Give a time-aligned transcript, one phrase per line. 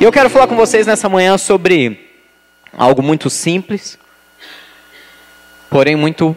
[0.00, 2.08] E eu quero falar com vocês nessa manhã sobre
[2.72, 3.98] algo muito simples,
[5.68, 6.34] porém muito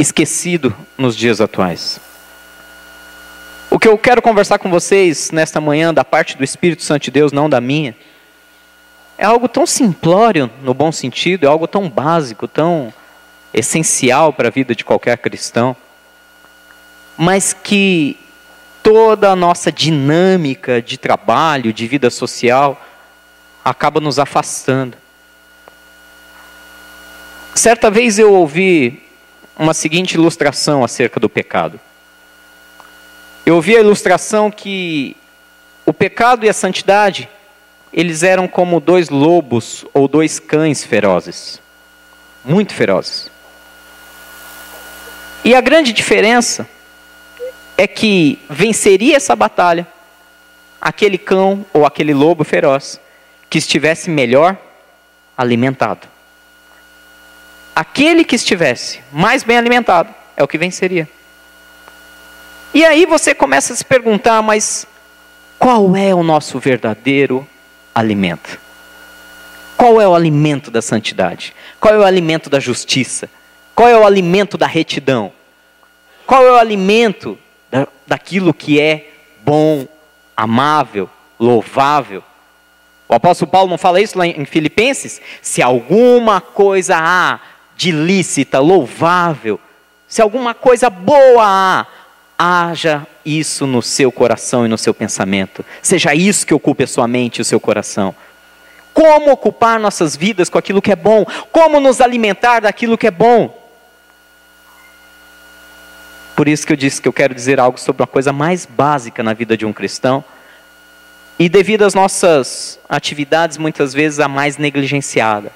[0.00, 2.00] esquecido nos dias atuais.
[3.70, 7.12] O que eu quero conversar com vocês nesta manhã, da parte do Espírito Santo de
[7.12, 7.94] Deus, não da minha,
[9.16, 12.92] é algo tão simplório no bom sentido, é algo tão básico, tão
[13.52, 15.76] essencial para a vida de qualquer cristão,
[17.16, 18.18] mas que
[18.84, 22.80] toda a nossa dinâmica de trabalho, de vida social,
[23.64, 24.98] acaba nos afastando.
[27.54, 29.02] Certa vez eu ouvi
[29.58, 31.80] uma seguinte ilustração acerca do pecado.
[33.46, 35.16] Eu ouvi a ilustração que
[35.86, 37.26] o pecado e a santidade,
[37.90, 41.58] eles eram como dois lobos ou dois cães ferozes.
[42.44, 43.30] Muito ferozes.
[45.42, 46.68] E a grande diferença
[47.76, 49.86] é que venceria essa batalha
[50.84, 53.00] aquele cão ou aquele lobo feroz
[53.48, 54.54] que estivesse melhor
[55.36, 56.06] alimentado.
[57.74, 61.08] Aquele que estivesse mais bem alimentado é o que venceria.
[62.74, 64.86] E aí você começa a se perguntar, mas
[65.58, 67.48] qual é o nosso verdadeiro
[67.94, 68.60] alimento?
[69.76, 71.54] Qual é o alimento da santidade?
[71.80, 73.30] Qual é o alimento da justiça?
[73.74, 75.32] Qual é o alimento da retidão?
[76.26, 77.38] Qual é o alimento
[78.06, 79.10] daquilo que é
[79.44, 79.86] bom,
[80.36, 81.08] amável,
[81.38, 82.22] louvável?
[83.08, 85.20] O apóstolo Paulo não fala isso lá em Filipenses?
[85.42, 87.40] Se alguma coisa há
[87.76, 89.60] de lícita, louvável,
[90.08, 91.86] se alguma coisa boa há,
[92.38, 95.64] haja isso no seu coração e no seu pensamento.
[95.82, 98.14] Seja isso que ocupe a sua mente e o seu coração.
[98.92, 101.24] Como ocupar nossas vidas com aquilo que é bom?
[101.50, 103.63] Como nos alimentar daquilo que é bom?
[106.34, 109.22] Por isso que eu disse que eu quero dizer algo sobre uma coisa mais básica
[109.22, 110.24] na vida de um cristão.
[111.38, 115.52] E devido às nossas atividades, muitas vezes a mais negligenciada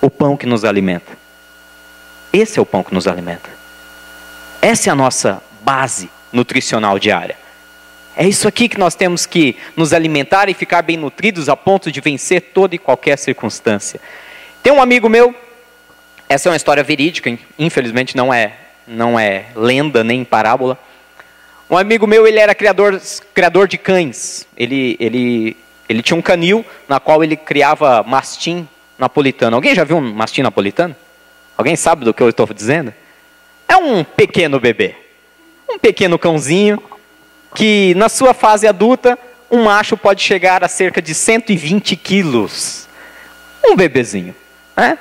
[0.00, 1.18] o pão que nos alimenta.
[2.32, 3.50] Esse é o pão que nos alimenta.
[4.62, 7.36] Essa é a nossa base nutricional diária.
[8.16, 11.90] É isso aqui que nós temos que nos alimentar e ficar bem nutridos a ponto
[11.90, 14.00] de vencer toda e qualquer circunstância.
[14.62, 15.34] Tem um amigo meu,
[16.28, 18.59] essa é uma história verídica, infelizmente não é,
[18.90, 20.76] não é lenda nem parábola.
[21.70, 23.00] Um amigo meu, ele era criador,
[23.32, 24.46] criador de cães.
[24.56, 25.56] Ele, ele,
[25.88, 28.68] ele tinha um canil na qual ele criava mastim
[28.98, 29.54] napolitano.
[29.54, 30.96] Alguém já viu um mastim napolitano?
[31.56, 32.92] Alguém sabe do que eu estou dizendo?
[33.68, 34.96] É um pequeno bebê.
[35.70, 36.82] Um pequeno cãozinho
[37.54, 39.16] que na sua fase adulta,
[39.50, 42.88] um macho pode chegar a cerca de 120 quilos.
[43.64, 44.34] Um bebezinho.
[44.76, 44.98] Né?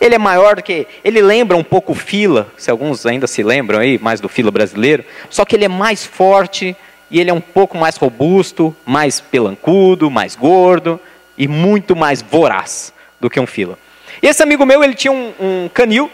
[0.00, 0.86] Ele é maior do que.
[1.02, 4.50] Ele lembra um pouco o fila, se alguns ainda se lembram aí, mais do fila
[4.50, 5.04] brasileiro.
[5.30, 6.76] Só que ele é mais forte
[7.10, 11.00] e ele é um pouco mais robusto, mais pelancudo, mais gordo
[11.38, 13.78] e muito mais voraz do que um fila.
[14.22, 16.10] Esse amigo meu, ele tinha um, um canil,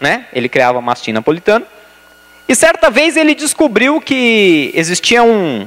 [0.00, 0.26] né?
[0.32, 1.66] Ele criava mastim napolitano.
[2.48, 5.66] E certa vez ele descobriu que existia um,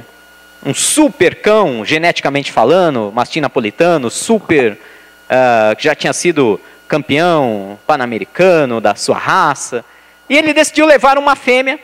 [0.64, 8.80] um super cão, geneticamente falando, mastim napolitano, super, uh, que já tinha sido campeão pan-americano
[8.80, 9.84] da sua raça.
[10.28, 11.78] E ele decidiu levar uma fêmea,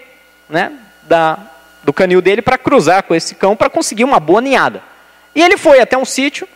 [0.49, 0.73] né,
[1.03, 1.39] da,
[1.83, 4.83] do canil dele para cruzar com esse cão para conseguir uma boa ninhada.
[5.35, 6.49] E ele foi até um sítio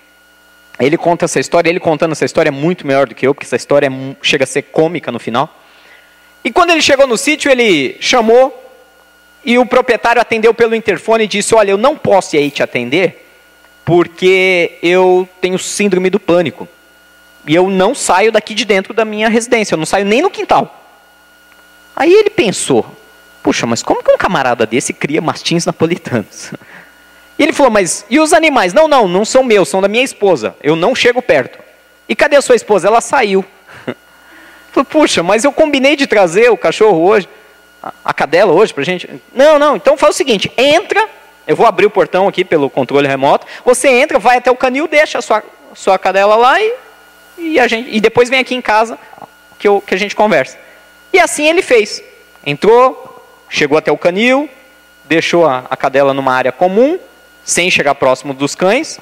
[0.79, 3.47] ele conta essa história, ele contando essa história é muito melhor do que eu, porque
[3.47, 5.53] essa história é, chega a ser cômica no final.
[6.45, 8.65] E quando ele chegou no sítio, ele chamou
[9.45, 12.63] e o proprietário atendeu pelo interfone e disse: Olha, eu não posso ir aí te
[12.63, 13.27] atender
[13.85, 16.69] porque eu tenho síndrome do pânico.
[17.47, 20.31] E eu não saio daqui de dentro da minha residência, eu não saio nem no
[20.31, 20.85] quintal.
[21.97, 22.87] Aí ele pensou:
[23.43, 26.53] Puxa, mas como que um camarada desse cria mastins napolitanos?
[27.39, 28.75] E ele falou, mas e os animais?
[28.75, 30.57] Não, não, não são meus, são da minha esposa.
[30.63, 31.59] Eu não chego perto.
[32.09, 32.89] E cadê a sua esposa?
[32.89, 33.45] Ela saiu.
[34.73, 37.29] Falei, puxa, mas eu combinei de trazer o cachorro hoje,
[38.05, 39.09] a cadela hoje pra gente.
[39.33, 41.09] Não, não, então faz o seguinte, entra,
[41.47, 44.89] eu vou abrir o portão aqui pelo controle remoto, você entra, vai até o canil,
[44.89, 45.43] deixa a sua,
[45.75, 46.75] sua cadela lá e,
[47.39, 48.99] e, a gente, e depois vem aqui em casa
[49.59, 50.59] que, eu, que a gente conversa.
[51.13, 52.03] E assim ele fez.
[52.45, 54.49] Entrou, chegou até o canil,
[55.05, 56.99] deixou a, a cadela numa área comum,
[57.45, 59.01] sem chegar próximo dos cães,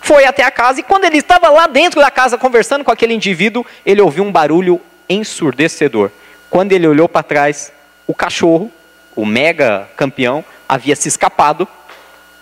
[0.00, 3.12] foi até a casa e quando ele estava lá dentro da casa conversando com aquele
[3.12, 6.10] indivíduo, ele ouviu um barulho ensurdecedor.
[6.48, 7.72] Quando ele olhou para trás,
[8.06, 8.70] o cachorro,
[9.16, 11.66] o mega campeão, havia se escapado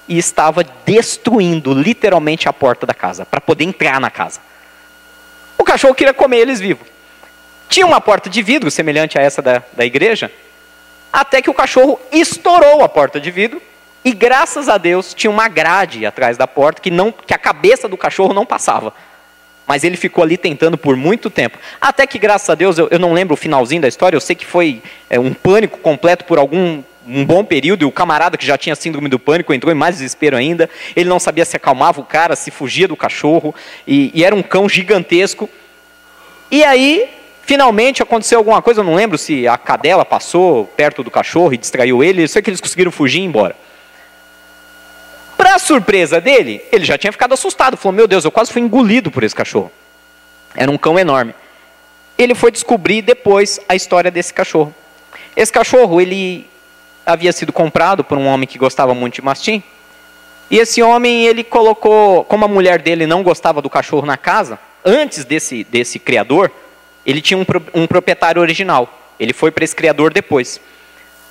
[0.06, 4.40] e estava destruindo literalmente a porta da casa, para poder entrar na casa.
[5.64, 6.86] O cachorro queria comer eles vivos.
[7.70, 10.30] Tinha uma porta de vidro semelhante a essa da, da igreja,
[11.10, 13.62] até que o cachorro estourou a porta de vidro
[14.04, 17.88] E graças a Deus tinha uma grade atrás da porta que, não, que a cabeça
[17.88, 18.92] do cachorro não passava.
[19.66, 21.56] Mas ele ficou ali tentando por muito tempo.
[21.80, 24.36] Até que, graças a Deus, eu, eu não lembro o finalzinho da história, eu sei
[24.36, 28.46] que foi é, um pânico completo por algum um bom período, e o camarada que
[28.46, 30.68] já tinha síndrome do pânico entrou em mais desespero ainda.
[30.94, 33.54] Ele não sabia se acalmava o cara, se fugia do cachorro,
[33.86, 35.48] e, e era um cão gigantesco.
[36.50, 37.08] E aí,
[37.42, 41.58] finalmente aconteceu alguma coisa, eu não lembro se a cadela passou perto do cachorro e
[41.58, 43.56] distraiu ele, sei que eles conseguiram fugir e ir embora.
[45.36, 47.76] Para surpresa dele, ele já tinha ficado assustado.
[47.76, 49.70] Falou: Meu Deus, eu quase fui engolido por esse cachorro.
[50.54, 51.34] Era um cão enorme.
[52.16, 54.74] Ele foi descobrir depois a história desse cachorro.
[55.36, 56.46] Esse cachorro, ele
[57.04, 59.62] havia sido comprado por um homem que gostava muito de mastim.
[60.50, 64.58] E esse homem, ele colocou, como a mulher dele não gostava do cachorro na casa,
[64.84, 66.50] antes desse, desse criador,
[67.06, 68.88] ele tinha um, um proprietário original.
[69.18, 70.60] Ele foi para esse criador depois.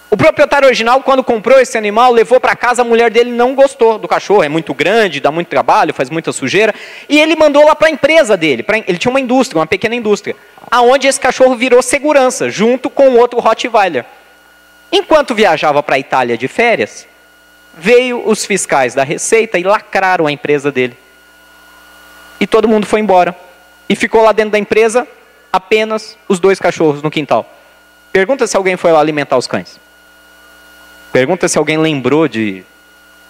[0.10, 3.98] O proprietário original, quando comprou esse animal, levou para casa, a mulher dele não gostou
[3.98, 6.74] do cachorro, é muito grande, dá muito trabalho, faz muita sujeira,
[7.10, 9.96] e ele mandou lá para a empresa dele, pra, ele tinha uma indústria, uma pequena
[9.96, 10.36] indústria,
[10.70, 14.06] aonde esse cachorro virou segurança, junto com outro Rottweiler.
[14.96, 17.08] Enquanto viajava para a Itália de férias,
[17.76, 20.96] veio os fiscais da Receita e lacraram a empresa dele.
[22.40, 23.36] E todo mundo foi embora.
[23.90, 25.08] E ficou lá dentro da empresa
[25.52, 27.52] apenas os dois cachorros no quintal.
[28.12, 29.80] Pergunta se alguém foi lá alimentar os cães.
[31.12, 32.64] Pergunta se alguém lembrou de.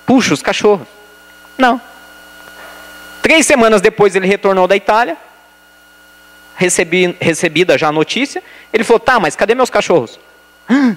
[0.05, 0.85] Puxa, os cachorros.
[1.57, 1.79] Não.
[3.21, 5.15] Três semanas depois ele retornou da Itália.
[6.57, 8.43] Recebi, recebida já a notícia.
[8.73, 10.19] Ele falou: tá, mas cadê meus cachorros?
[10.69, 10.95] Ah,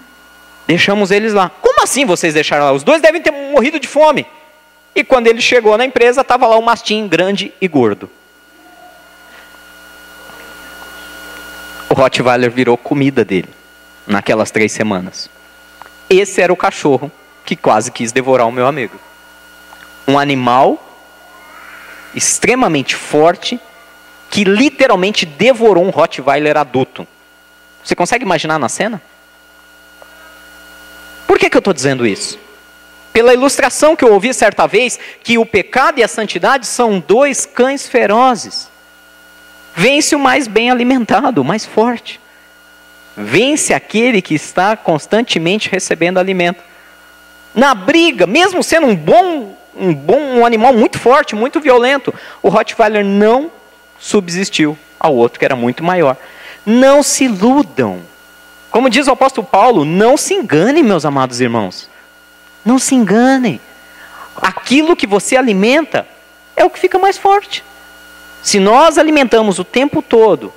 [0.67, 1.51] deixamos eles lá.
[1.51, 2.73] Como assim vocês deixaram lá?
[2.73, 4.27] Os dois devem ter morrido de fome.
[4.95, 8.11] E quando ele chegou na empresa, estava lá um mastim grande e gordo.
[11.89, 13.49] O Rottweiler virou comida dele
[14.07, 15.31] naquelas três semanas.
[16.09, 17.11] Esse era o cachorro
[17.45, 18.99] que quase quis devorar o meu amigo.
[20.09, 20.83] Um animal
[22.15, 23.61] extremamente forte
[24.31, 27.07] que literalmente devorou um Rottweiler adulto.
[27.85, 29.01] Você consegue imaginar na cena?
[31.27, 32.39] Por que, que eu estou dizendo isso?
[33.13, 37.47] Pela ilustração que eu ouvi certa vez, que o pecado e a santidade são dois
[37.47, 38.69] cães ferozes.
[39.75, 42.21] Vence o mais bem alimentado, o mais forte.
[43.17, 46.63] Vence aquele que está constantemente recebendo alimento.
[47.55, 52.13] Na briga, mesmo sendo um bom, um bom um animal muito forte, muito violento,
[52.43, 53.51] o Rottweiler não
[53.99, 56.17] subsistiu ao outro que era muito maior.
[56.67, 58.01] Não se iludam.
[58.77, 61.89] Como diz o apóstolo Paulo, não se enganem, meus amados irmãos.
[62.63, 63.59] Não se enganem.
[64.37, 66.07] Aquilo que você alimenta
[66.55, 67.65] é o que fica mais forte.
[68.43, 70.53] Se nós alimentamos o tempo todo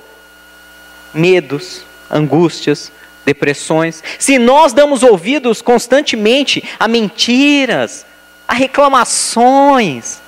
[1.14, 2.92] medos, angústias,
[3.24, 8.04] depressões, se nós damos ouvidos constantemente a mentiras,
[8.46, 10.20] a reclamações,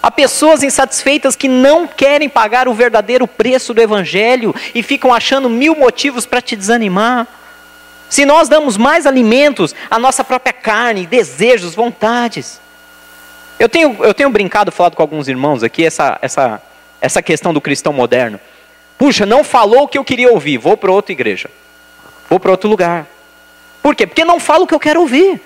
[0.00, 5.50] a pessoas insatisfeitas que não querem pagar o verdadeiro preço do Evangelho e ficam achando
[5.50, 7.39] mil motivos para te desanimar.
[8.10, 12.60] Se nós damos mais alimentos à nossa própria carne, desejos, vontades.
[13.56, 16.60] Eu tenho, eu tenho brincado, falado com alguns irmãos aqui, essa, essa,
[17.00, 18.40] essa questão do cristão moderno.
[18.98, 21.48] Puxa, não falou o que eu queria ouvir, vou para outra igreja.
[22.28, 23.06] Vou para outro lugar.
[23.80, 24.08] Por quê?
[24.08, 25.40] Porque não fala o que eu quero ouvir.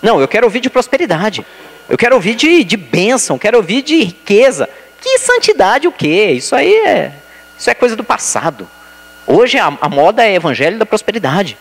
[0.00, 1.44] Não, eu quero ouvir de prosperidade.
[1.90, 4.66] Eu quero ouvir de, de bênção, quero ouvir de riqueza.
[4.98, 6.32] Que santidade o quê?
[6.32, 7.12] Isso aí é,
[7.58, 8.66] isso é coisa do passado.
[9.26, 11.58] Hoje a, a moda é evangelho da prosperidade.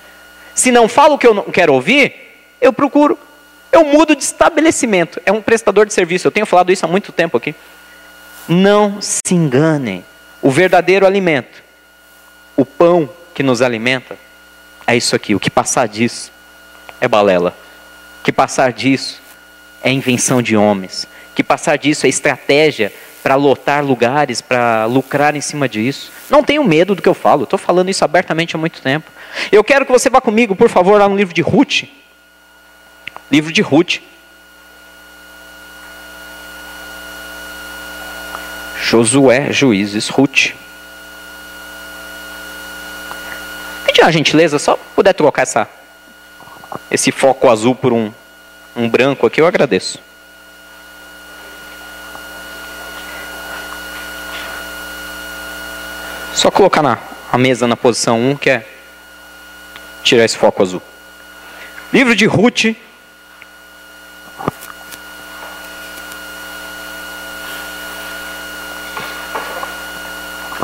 [0.61, 2.13] Se não fala o que eu não quero ouvir,
[2.61, 3.17] eu procuro.
[3.71, 5.19] Eu mudo de estabelecimento.
[5.25, 6.27] É um prestador de serviço.
[6.27, 7.55] Eu tenho falado isso há muito tempo aqui.
[8.47, 10.05] Não se enganem.
[10.39, 11.63] O verdadeiro alimento,
[12.55, 14.15] o pão que nos alimenta,
[14.85, 15.33] é isso aqui.
[15.33, 16.31] O que passar disso
[16.99, 17.57] é balela.
[18.19, 19.19] O que passar disso
[19.81, 21.07] é invenção de homens.
[21.31, 26.11] O que passar disso é estratégia para lotar lugares, para lucrar em cima disso.
[26.29, 29.09] Não tenho medo do que eu falo, estou falando isso abertamente há muito tempo.
[29.51, 31.83] Eu quero que você vá comigo, por favor, lá no livro de Ruth.
[33.31, 33.99] Livro de Ruth.
[38.81, 40.53] Josué, Juízes, Ruth.
[43.85, 45.69] Pedir uma gentileza, só puder trocar essa,
[46.89, 48.11] esse foco azul por um,
[48.75, 49.99] um branco aqui, eu agradeço.
[56.33, 56.97] Só colocar na
[57.31, 58.67] a mesa na posição 1, que é
[60.03, 60.81] tirar esse foco azul.
[61.91, 62.75] Livro de Ruth,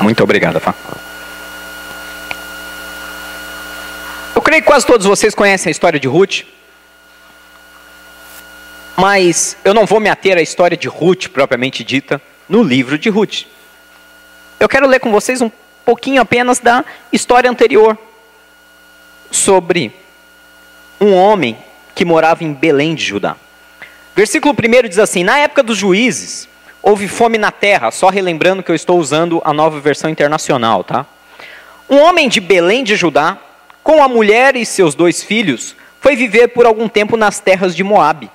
[0.08, 0.74] Muito obrigado, Fá.
[4.34, 6.44] Eu creio que quase todos vocês conhecem a história de Ruth.
[8.96, 13.10] Mas eu não vou me ater à história de Ruth propriamente dita no livro de
[13.10, 13.44] Ruth.
[14.60, 15.52] Eu quero ler com vocês um
[15.84, 17.98] pouquinho apenas da história anterior
[19.32, 19.94] sobre
[21.00, 21.58] um homem
[21.94, 23.36] que morava em Belém de Judá.
[24.16, 26.48] Versículo 1 diz assim: Na época dos juízes,
[26.82, 31.06] houve fome na terra, só relembrando que eu estou usando a nova versão internacional, tá?
[31.90, 33.38] Um homem de Belém de Judá,
[33.84, 37.84] com a mulher e seus dois filhos, foi viver por algum tempo nas terras de
[37.84, 38.30] Moabe.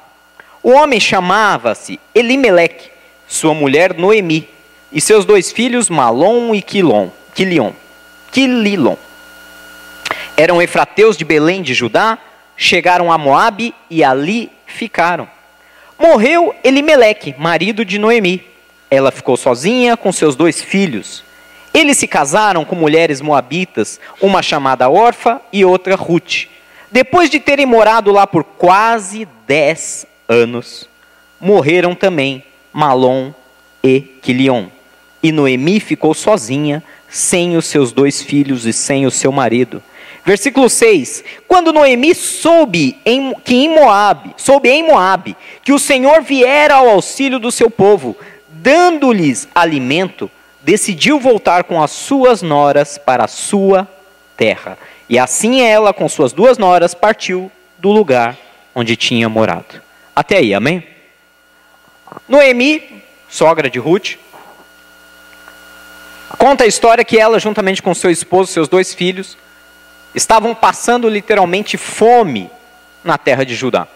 [0.63, 2.91] O homem chamava-se Elimeleque,
[3.27, 4.49] sua mulher Noemi,
[4.93, 7.73] e seus dois filhos Malom e Quilom, Quilion,
[8.31, 8.97] Quililon.
[10.37, 12.19] Eram efrateus de Belém de Judá,
[12.57, 15.29] chegaram a Moabe e ali ficaram.
[15.99, 18.45] Morreu Elimeleque, marido de Noemi.
[18.91, 21.23] Ela ficou sozinha com seus dois filhos.
[21.73, 26.47] Eles se casaram com mulheres moabitas, uma chamada Orfa e outra Ruth.
[26.91, 30.89] Depois de terem morado lá por quase dez anos,
[31.41, 33.33] morreram também Malom
[33.83, 34.67] e Quilion.
[35.23, 39.83] E Noemi ficou sozinha, sem os seus dois filhos e sem o seu marido.
[40.25, 41.25] Versículo 6.
[41.49, 46.89] Quando Noemi soube em, que em Moabe, soube em Moabe, que o Senhor viera ao
[46.89, 48.17] auxílio do seu povo,
[48.49, 50.31] dando-lhes alimento,
[50.63, 53.89] decidiu voltar com as suas noras para a sua
[54.37, 54.79] terra.
[55.09, 58.37] E assim ela, com suas duas noras, partiu do lugar
[58.75, 59.83] onde tinha morado.
[60.15, 60.87] Até aí, amém?
[62.29, 64.17] Noemi, sogra de Ruth,
[66.39, 69.37] conta a história que ela, juntamente com seu esposo, seus dois filhos,
[70.15, 72.51] estavam passando literalmente fome
[73.03, 73.87] na terra de Judá.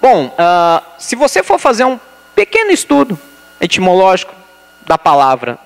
[0.00, 1.98] Bom, uh, se você for fazer um
[2.34, 3.18] pequeno estudo
[3.60, 4.34] etimológico
[4.86, 5.58] da palavra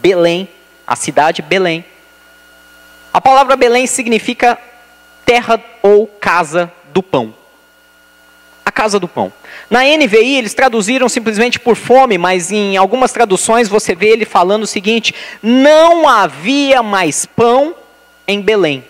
[0.00, 0.48] Belém,
[0.86, 1.84] a cidade Belém,
[3.12, 4.58] a palavra Belém significa
[5.24, 7.34] terra ou casa do pão.
[8.64, 9.32] A casa do pão.
[9.70, 14.64] Na NVI eles traduziram simplesmente por fome, mas em algumas traduções você vê ele falando
[14.64, 17.74] o seguinte: não havia mais pão
[18.28, 18.84] em Belém.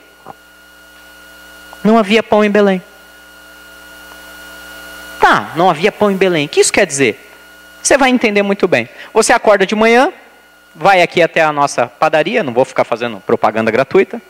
[1.87, 2.83] Não havia pão em Belém.
[5.21, 6.47] Tá, não havia pão em Belém.
[6.47, 7.31] O que isso quer dizer?
[7.81, 8.89] Você vai entender muito bem.
[9.15, 10.13] Você acorda de manhã,
[10.75, 14.21] vai aqui até a nossa padaria, não vou ficar fazendo propaganda gratuita,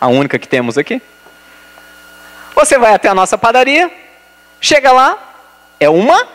[0.00, 1.00] a única que temos aqui.
[2.52, 3.88] Você vai até a nossa padaria,
[4.60, 5.16] chega lá,
[5.78, 6.26] é uma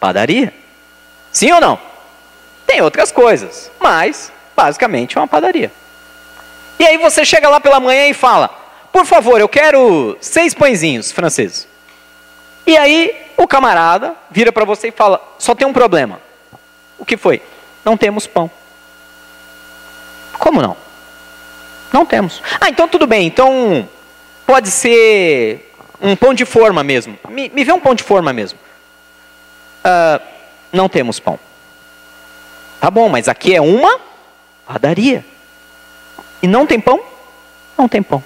[0.00, 0.52] padaria.
[1.30, 1.78] Sim ou não?
[2.66, 5.70] Tem outras coisas, mas basicamente é uma padaria.
[6.80, 8.65] E aí você chega lá pela manhã e fala:
[8.96, 11.68] por favor, eu quero seis pãezinhos franceses.
[12.66, 16.18] E aí o camarada vira para você e fala: só tem um problema.
[16.98, 17.42] O que foi?
[17.84, 18.50] Não temos pão.
[20.38, 20.74] Como não?
[21.92, 22.42] Não temos.
[22.58, 23.26] Ah, então tudo bem.
[23.26, 23.86] Então
[24.46, 27.18] pode ser um pão de forma mesmo.
[27.28, 28.58] Me, me vê um pão de forma mesmo.
[29.84, 30.24] Uh,
[30.72, 31.38] não temos pão.
[32.80, 34.00] Tá bom, mas aqui é uma
[34.66, 35.22] padaria.
[36.42, 36.98] E não tem pão?
[37.76, 38.24] Não tem pão.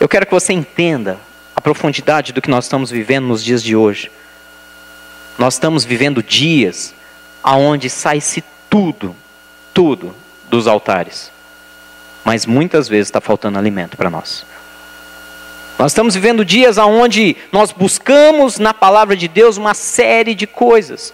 [0.00, 1.18] Eu quero que você entenda
[1.56, 4.12] a profundidade do que nós estamos vivendo nos dias de hoje.
[5.36, 6.94] Nós estamos vivendo dias
[7.42, 9.14] aonde sai-se tudo,
[9.74, 10.14] tudo
[10.48, 11.32] dos altares.
[12.24, 14.46] Mas muitas vezes está faltando alimento para nós.
[15.78, 21.12] Nós estamos vivendo dias aonde nós buscamos na palavra de Deus uma série de coisas.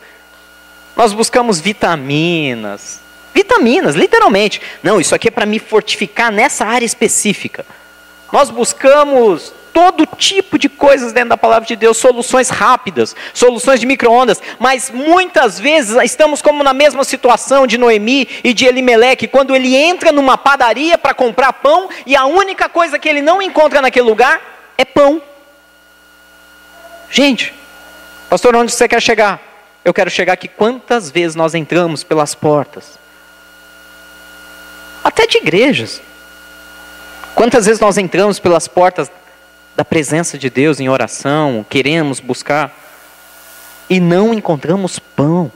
[0.95, 3.01] Nós buscamos vitaminas,
[3.35, 4.61] vitaminas, literalmente.
[4.83, 7.65] Não, isso aqui é para me fortificar nessa área específica.
[8.35, 13.87] Nós buscamos todo tipo de coisas dentro da palavra de Deus, soluções rápidas, soluções de
[13.87, 19.55] microondas, mas muitas vezes estamos como na mesma situação de Noemi e de Elimeleque, quando
[19.55, 23.81] ele entra numa padaria para comprar pão e a única coisa que ele não encontra
[23.81, 24.41] naquele lugar
[24.77, 25.23] é pão.
[27.09, 27.55] Gente,
[28.29, 29.41] pastor, onde você quer chegar?
[29.85, 32.99] Eu quero chegar aqui quantas vezes nós entramos pelas portas,
[35.05, 36.03] até de igrejas,
[37.35, 39.11] Quantas vezes nós entramos pelas portas
[39.75, 42.73] da presença de Deus em oração, queremos buscar
[43.91, 45.51] e não encontramos pão,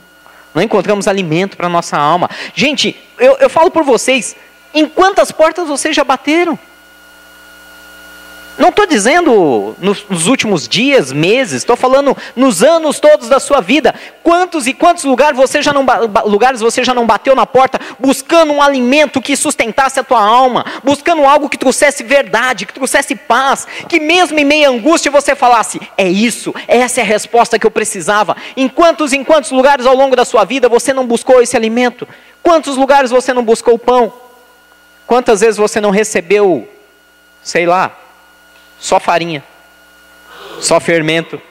[0.53, 2.29] não encontramos alimento para nossa alma.
[2.53, 4.35] Gente, eu, eu falo por vocês,
[4.73, 6.59] em quantas portas vocês já bateram?
[8.59, 13.61] Não estou dizendo nos, nos, últimos dias, meses, estou falando nos anos todos da sua
[13.61, 13.95] vida.
[14.21, 15.85] Quantos e quantos lugares você, já não,
[16.25, 20.65] lugares você já não bateu na porta buscando um alimento que sustentasse a tua alma,
[20.83, 25.79] buscando algo que trouxesse verdade, que trouxesse paz, que mesmo em meia angústia você falasse:
[25.97, 28.35] é isso, essa é a resposta que eu precisava.
[28.57, 32.05] Em quantos em quantos lugares ao longo da sua vida você não buscou esse alimento?
[32.43, 34.11] Quantos lugares você não buscou pão?
[35.07, 36.67] Quantas vezes você não recebeu,
[37.41, 37.95] sei lá,
[38.79, 39.43] só farinha,
[40.61, 41.41] só fermento.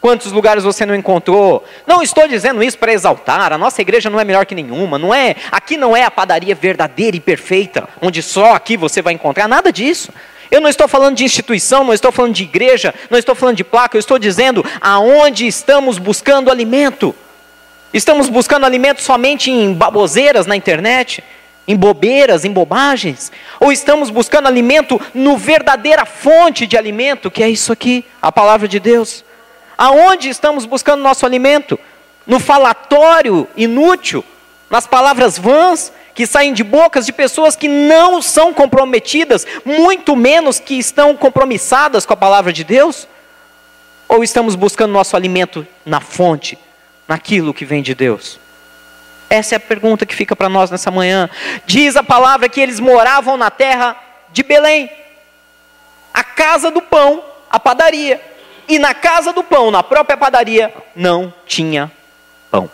[0.00, 1.64] Quantos lugares você não encontrou?
[1.86, 3.54] Não estou dizendo isso para exaltar.
[3.54, 5.34] A nossa igreja não é melhor que nenhuma, não é?
[5.50, 9.72] Aqui não é a padaria verdadeira e perfeita, onde só aqui você vai encontrar nada
[9.72, 10.12] disso.
[10.50, 13.64] Eu não estou falando de instituição, não estou falando de igreja, não estou falando de
[13.64, 17.14] placa, eu estou dizendo aonde estamos buscando alimento.
[17.92, 21.24] Estamos buscando alimento somente em baboseiras na internet,
[21.66, 23.32] em bobeiras, em bobagens?
[23.58, 28.68] Ou estamos buscando alimento no verdadeira fonte de alimento, que é isso aqui, a palavra
[28.68, 29.24] de Deus?
[29.76, 31.78] Aonde estamos buscando nosso alimento?
[32.26, 34.24] No falatório inútil,
[34.70, 40.60] nas palavras vãs que saem de bocas de pessoas que não são comprometidas, muito menos
[40.60, 43.08] que estão compromissadas com a palavra de Deus?
[44.08, 46.56] Ou estamos buscando nosso alimento na fonte,
[47.08, 48.38] naquilo que vem de Deus?
[49.34, 51.28] Essa é a pergunta que fica para nós nessa manhã.
[51.66, 53.96] Diz a palavra que eles moravam na terra
[54.32, 54.88] de Belém,
[56.12, 58.20] a casa do pão, a padaria
[58.68, 61.90] e na casa do pão, na própria padaria, não tinha
[62.48, 62.70] pão.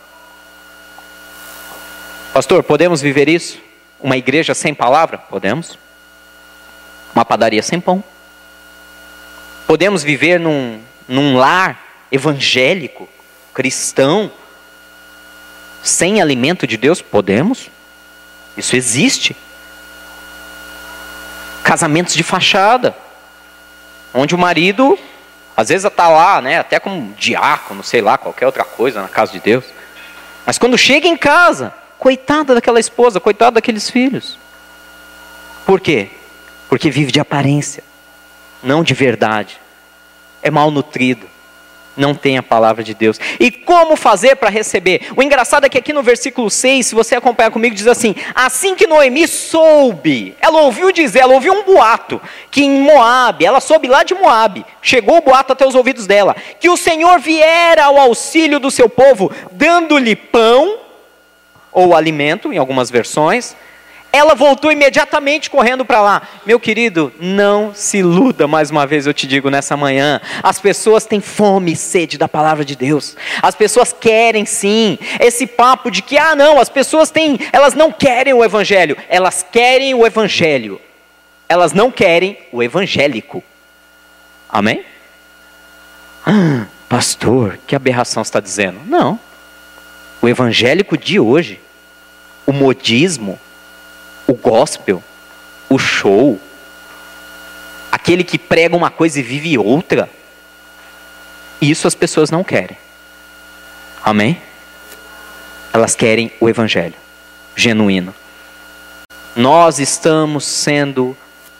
[2.31, 3.59] Pastor, podemos viver isso?
[3.99, 5.17] Uma igreja sem palavra?
[5.17, 5.79] Podemos.
[7.15, 8.03] Uma padaria sem pão?
[9.65, 13.09] Podemos viver num, num lar evangélico,
[13.51, 14.31] cristão,
[15.83, 17.01] sem alimento de Deus?
[17.01, 17.69] Podemos.
[18.55, 19.35] Isso existe.
[21.63, 22.95] Casamentos de fachada,
[24.13, 24.97] onde o marido
[25.55, 29.31] às vezes está lá, né, até como diácono, sei lá, qualquer outra coisa na casa
[29.31, 29.65] de Deus.
[30.45, 34.39] Mas quando chega em casa, coitada daquela esposa, coitado daqueles filhos.
[35.65, 36.09] Por quê?
[36.67, 37.83] Porque vive de aparência,
[38.63, 39.59] não de verdade.
[40.41, 41.29] É mal nutrido
[41.95, 43.19] não tem a palavra de Deus.
[43.39, 45.09] E como fazer para receber?
[45.15, 48.75] O engraçado é que aqui no versículo 6, se você acompanhar comigo, diz assim: Assim
[48.75, 53.87] que Noemi soube, ela ouviu dizer, ela ouviu um boato, que em Moabe, ela soube
[53.87, 57.97] lá de Moabe, chegou o boato até os ouvidos dela, que o Senhor viera ao
[57.97, 60.79] auxílio do seu povo, dando-lhe pão,
[61.71, 63.55] ou alimento, em algumas versões,
[64.11, 66.21] ela voltou imediatamente correndo para lá.
[66.45, 70.19] Meu querido, não se iluda, mais uma vez eu te digo nessa manhã.
[70.43, 73.15] As pessoas têm fome e sede da palavra de Deus.
[73.41, 74.99] As pessoas querem sim.
[75.19, 78.97] Esse papo de que, ah, não, as pessoas têm, elas não querem o evangelho.
[79.07, 80.81] Elas querem o evangelho.
[81.47, 83.41] Elas não querem o evangélico.
[84.49, 84.83] Amém?
[86.25, 88.79] Ah, pastor, que aberração está dizendo?
[88.85, 89.17] Não.
[90.21, 91.59] O evangélico de hoje,
[92.45, 93.39] o modismo,
[94.31, 95.03] o gospel,
[95.69, 96.39] o show,
[97.91, 100.09] aquele que prega uma coisa e vive outra,
[101.61, 102.77] isso as pessoas não querem.
[104.01, 104.41] Amém?
[105.73, 106.95] Elas querem o evangelho
[107.55, 108.15] genuíno.
[109.35, 111.15] Nós estamos sendo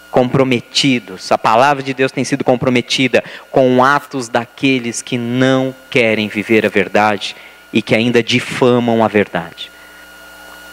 [0.10, 6.66] comprometidos, a palavra de Deus tem sido comprometida com atos daqueles que não querem viver
[6.66, 7.36] a verdade
[7.72, 9.71] e que ainda difamam a verdade.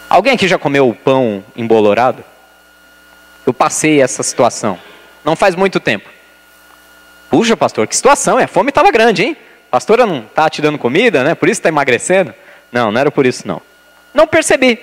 [0.09, 2.25] Alguém aqui já comeu pão embolorado?
[3.47, 4.79] Eu passei essa situação.
[5.25, 6.09] Não faz muito tempo.
[7.31, 8.45] Puxa, pastor, que situação, é?
[8.45, 9.37] A fome estava grande, hein?
[9.69, 11.35] A pastora não está te dando comida, né?
[11.35, 12.33] Por isso está emagrecendo?
[12.73, 13.61] Não, não era por isso, não.
[14.15, 14.79] Não percebi.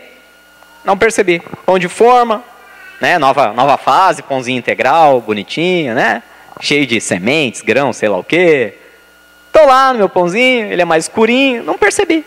[0.84, 1.42] Não percebi.
[1.66, 2.44] Pão de forma,
[3.02, 3.18] né?
[3.18, 6.22] Nova, nova fase, pãozinho integral, bonitinho, né?
[6.62, 8.76] Cheio de sementes, grãos, sei lá o quê.
[9.48, 11.64] Estou lá no meu pãozinho, ele é mais escurinho.
[11.64, 12.24] Não percebi.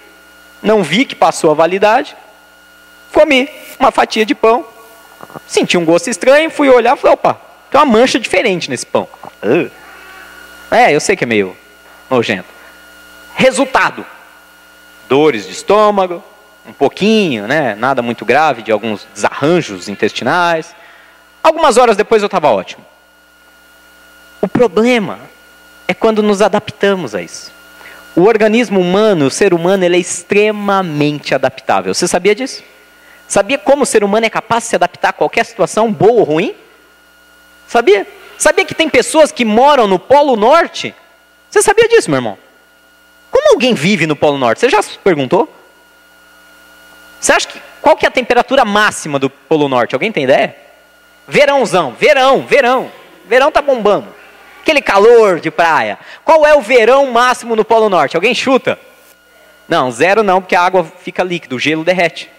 [0.61, 2.17] Não vi que passou a validade.
[3.12, 4.64] Comi uma fatia de pão,
[5.47, 7.40] senti um gosto estranho, fui olhar e falei, opa,
[7.71, 9.09] tem uma mancha diferente nesse pão.
[9.42, 9.71] Uh.
[10.71, 11.57] É, eu sei que é meio
[12.11, 12.49] nojento.
[13.35, 14.05] Resultado:
[15.09, 16.23] dores de estômago,
[16.66, 17.75] um pouquinho, né?
[17.75, 20.75] Nada muito grave, de alguns desarranjos intestinais.
[21.42, 22.85] Algumas horas depois eu estava ótimo.
[24.40, 25.21] O problema
[25.87, 27.53] é quando nos adaptamos a isso.
[28.14, 31.94] O organismo humano, o ser humano, ele é extremamente adaptável.
[31.94, 32.62] Você sabia disso?
[33.29, 36.23] Sabia como o ser humano é capaz de se adaptar a qualquer situação, boa ou
[36.23, 36.57] ruim?
[37.67, 38.07] Sabia?
[38.38, 40.95] Sabia que tem pessoas que moram no Polo Norte?
[41.51, 42.38] Você sabia disso, meu irmão?
[43.31, 44.61] Como alguém vive no Polo Norte?
[44.61, 45.53] Você já se perguntou?
[47.21, 49.95] Você acha que qual que é a temperatura máxima do Polo Norte?
[49.95, 50.57] Alguém tem ideia?
[51.27, 52.91] Verãozão, verão, verão.
[53.27, 54.09] Verão tá bombando.
[54.62, 55.99] Aquele calor de praia.
[56.25, 58.17] Qual é o verão máximo no Polo Norte?
[58.17, 58.79] Alguém chuta?
[59.69, 62.31] Não, zero não, porque a água fica líquida, o gelo derrete.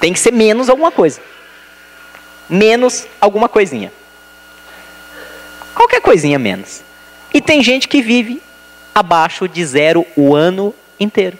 [0.00, 1.20] Tem que ser menos alguma coisa.
[2.48, 3.92] Menos alguma coisinha.
[5.74, 6.82] Qualquer coisinha menos.
[7.32, 8.42] E tem gente que vive
[8.94, 11.38] abaixo de zero o ano inteiro.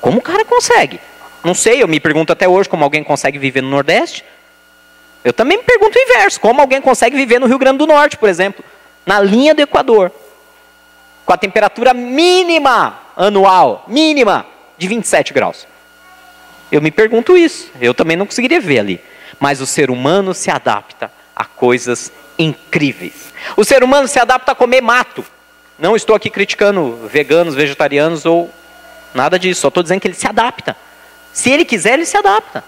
[0.00, 1.00] Como o cara consegue?
[1.42, 4.24] Não sei, eu me pergunto até hoje como alguém consegue viver no Nordeste.
[5.22, 8.18] Eu também me pergunto o inverso: como alguém consegue viver no Rio Grande do Norte,
[8.18, 8.64] por exemplo,
[9.06, 10.12] na linha do Equador.
[11.24, 15.66] com a temperatura mínima anual, mínima, de 27 graus.
[16.74, 19.00] Eu me pergunto isso, eu também não conseguiria ver ali.
[19.38, 23.32] Mas o ser humano se adapta a coisas incríveis.
[23.56, 25.24] O ser humano se adapta a comer mato.
[25.78, 28.50] Não estou aqui criticando veganos, vegetarianos ou
[29.14, 30.76] nada disso, só estou dizendo que ele se adapta.
[31.32, 32.64] Se ele quiser, ele se adapta.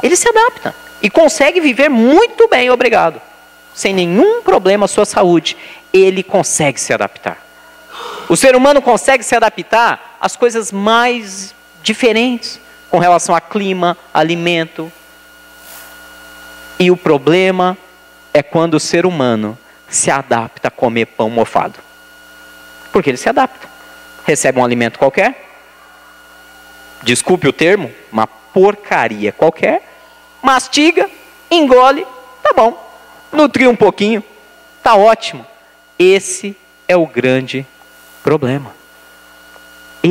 [0.00, 0.72] Ele se adapta
[1.02, 3.20] e consegue viver muito bem, obrigado.
[3.74, 5.56] Sem nenhum problema à sua saúde,
[5.92, 7.44] ele consegue se adaptar.
[8.28, 14.90] O ser humano consegue se adaptar às coisas mais diferentes com relação a clima, alimento.
[16.78, 17.76] E o problema
[18.32, 21.78] é quando o ser humano se adapta a comer pão mofado.
[22.92, 23.68] Porque ele se adapta.
[24.24, 25.46] Recebe um alimento qualquer,
[27.02, 29.82] desculpe o termo, uma porcaria qualquer,
[30.42, 31.08] mastiga,
[31.50, 32.06] engole,
[32.42, 32.84] tá bom.
[33.30, 34.24] Nutri um pouquinho,
[34.82, 35.46] tá ótimo.
[35.98, 36.56] Esse
[36.88, 37.66] é o grande
[38.22, 38.75] problema.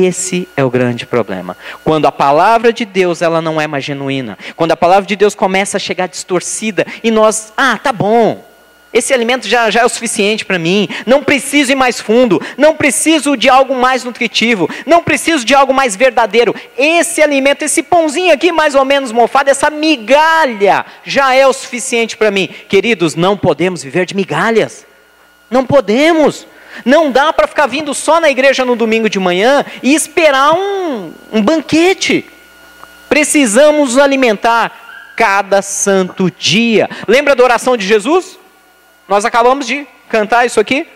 [0.04, 1.56] Esse é o grande problema.
[1.82, 5.34] Quando a palavra de Deus ela não é mais genuína, quando a palavra de Deus
[5.34, 8.44] começa a chegar distorcida e nós, ah, tá bom,
[8.92, 10.86] esse alimento já, já é o suficiente para mim.
[11.06, 12.40] Não preciso ir mais fundo.
[12.58, 14.70] Não preciso de algo mais nutritivo.
[14.86, 16.54] Não preciso de algo mais verdadeiro.
[16.76, 22.16] Esse alimento, esse pãozinho aqui, mais ou menos mofado, essa migalha, já é o suficiente
[22.16, 22.48] para mim.
[22.68, 24.86] Queridos, não podemos viver de migalhas.
[25.50, 26.46] Não podemos.
[26.84, 31.12] Não dá para ficar vindo só na igreja no domingo de manhã e esperar um,
[31.32, 32.24] um banquete.
[33.08, 36.88] Precisamos alimentar cada santo dia.
[37.08, 38.38] Lembra da oração de Jesus?
[39.08, 40.86] Nós acabamos de cantar isso aqui.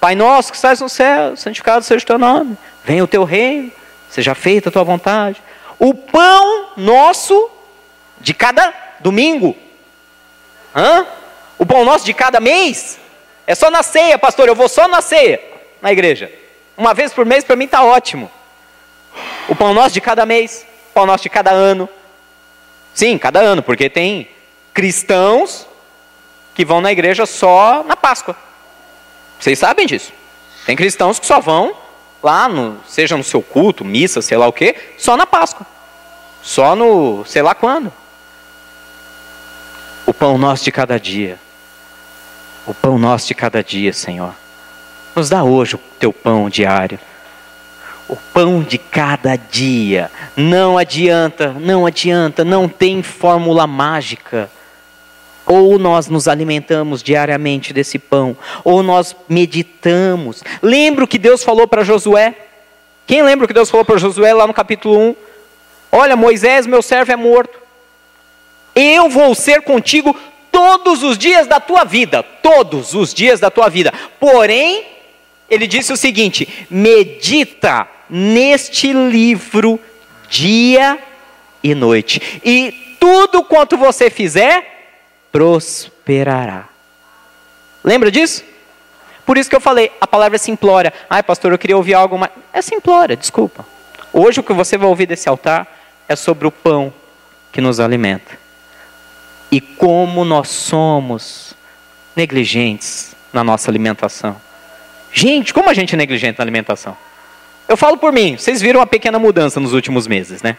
[0.00, 2.58] Pai nosso que estás no céu, santificado seja o teu nome.
[2.84, 3.72] Venha o teu reino,
[4.10, 5.42] seja feita a tua vontade.
[5.78, 7.50] O pão nosso
[8.20, 9.56] de cada domingo.
[10.74, 11.06] Hã?
[11.58, 12.98] O pão nosso de cada mês.
[13.46, 14.48] É só na ceia, pastor.
[14.48, 15.40] Eu vou só na ceia
[15.80, 16.32] na igreja.
[16.76, 18.30] Uma vez por mês para mim está ótimo.
[19.48, 21.88] O pão nosso de cada mês, pão nosso de cada ano.
[22.94, 24.28] Sim, cada ano, porque tem
[24.72, 25.66] cristãos
[26.54, 28.36] que vão na igreja só na Páscoa.
[29.38, 30.12] Vocês sabem disso.
[30.64, 31.76] Tem cristãos que só vão
[32.22, 35.66] lá, no, seja no seu culto, missa, sei lá o quê, só na Páscoa.
[36.42, 37.92] Só no sei lá quando.
[40.06, 41.38] O pão nosso de cada dia.
[42.66, 44.34] O pão nosso de cada dia, Senhor.
[45.14, 46.98] Nos dá hoje o teu pão diário.
[48.08, 50.10] O pão de cada dia.
[50.36, 54.50] Não adianta, não adianta, não tem fórmula mágica.
[55.46, 60.42] Ou nós nos alimentamos diariamente desse pão, ou nós meditamos.
[60.62, 62.34] Lembra o que Deus falou para Josué?
[63.06, 65.16] Quem lembra o que Deus falou para Josué lá no capítulo 1?
[65.92, 67.58] Olha, Moisés, meu servo é morto.
[68.74, 70.16] Eu vou ser contigo
[70.54, 73.92] todos os dias da tua vida, todos os dias da tua vida.
[74.20, 74.86] Porém,
[75.50, 79.80] ele disse o seguinte: medita neste livro
[80.28, 80.96] dia
[81.60, 84.92] e noite, e tudo quanto você fizer,
[85.32, 86.68] prosperará.
[87.82, 88.44] Lembra disso?
[89.26, 90.92] Por isso que eu falei, a palavra é simplória.
[91.10, 92.30] Ai, pastor, eu queria ouvir algo mais.
[92.52, 93.66] É simplória, desculpa.
[94.12, 95.66] Hoje o que você vai ouvir desse altar
[96.08, 96.92] é sobre o pão
[97.50, 98.43] que nos alimenta.
[99.54, 101.54] E como nós somos
[102.16, 104.34] negligentes na nossa alimentação.
[105.12, 106.96] Gente, como a gente é negligente na alimentação?
[107.68, 110.58] Eu falo por mim, vocês viram uma pequena mudança nos últimos meses, né?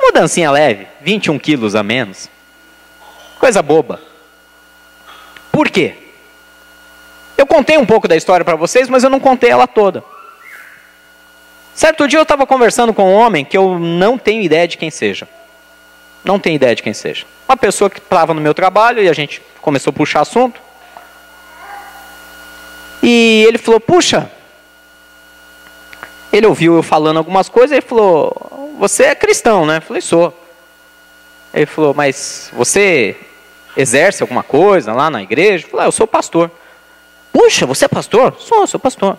[0.00, 2.30] Mudancinha leve, 21 quilos a menos.
[3.40, 4.00] Coisa boba.
[5.50, 5.96] Por quê?
[7.36, 10.04] Eu contei um pouco da história para vocês, mas eu não contei ela toda.
[11.74, 14.88] Certo dia eu estava conversando com um homem que eu não tenho ideia de quem
[14.88, 15.26] seja.
[16.24, 17.24] Não tenho ideia de quem seja.
[17.48, 20.60] Uma pessoa que estava no meu trabalho e a gente começou a puxar assunto.
[23.02, 24.30] E ele falou: Puxa,
[26.32, 29.78] ele ouviu eu falando algumas coisas e falou: Você é cristão, né?
[29.78, 30.36] Eu falei: Sou.
[31.52, 33.16] Ele falou: Mas você
[33.76, 35.64] exerce alguma coisa lá na igreja?
[35.66, 36.50] Eu falei, ah, eu sou pastor.
[37.32, 38.36] Puxa, você é pastor?
[38.38, 39.16] Sou, sou pastor.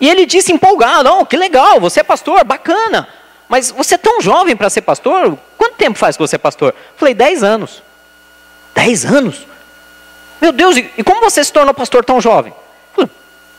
[0.00, 3.08] E ele disse empolgado, oh, que legal, você é pastor, bacana.
[3.50, 5.36] Mas você é tão jovem para ser pastor?
[5.58, 6.72] Quanto tempo faz que você é pastor?
[6.96, 7.82] Falei, dez anos.
[8.72, 9.44] Dez anos?
[10.40, 12.54] Meu Deus, e como você se tornou pastor tão jovem?
[12.94, 13.10] Falei,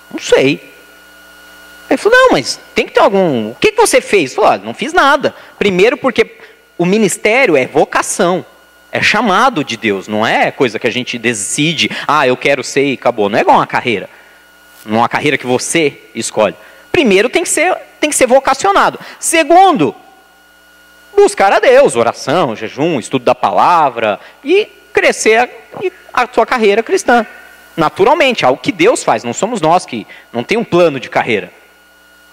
[0.10, 0.74] não sei.
[1.90, 3.52] Ele falou, não, mas tem que ter algum...
[3.52, 4.34] O que, que você fez?
[4.34, 5.36] Falei, ah, não fiz nada.
[5.60, 6.38] Primeiro porque
[6.78, 8.46] o ministério é vocação.
[8.94, 12.86] É chamado de Deus, não é coisa que a gente decide, ah, eu quero ser
[12.86, 13.28] e acabou.
[13.28, 14.10] Não é igual uma carreira.
[14.86, 16.56] Não é uma carreira que você escolhe.
[16.92, 19.00] Primeiro tem que ser, tem que ser vocacionado.
[19.20, 19.96] Segundo,
[21.16, 25.50] buscar a Deus, oração, jejum, estudo da palavra e crescer
[26.14, 27.26] a, a sua carreira cristã.
[27.78, 31.52] naturalmente, algo que Deus faz, não somos nós que não tem um plano de carreira.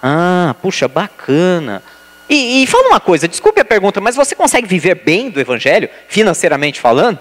[0.02, 1.82] Ah, puxa, bacana.
[2.28, 5.88] E, e fala uma coisa, desculpe a pergunta, mas você consegue viver bem do Evangelho,
[6.08, 7.18] financeiramente falando?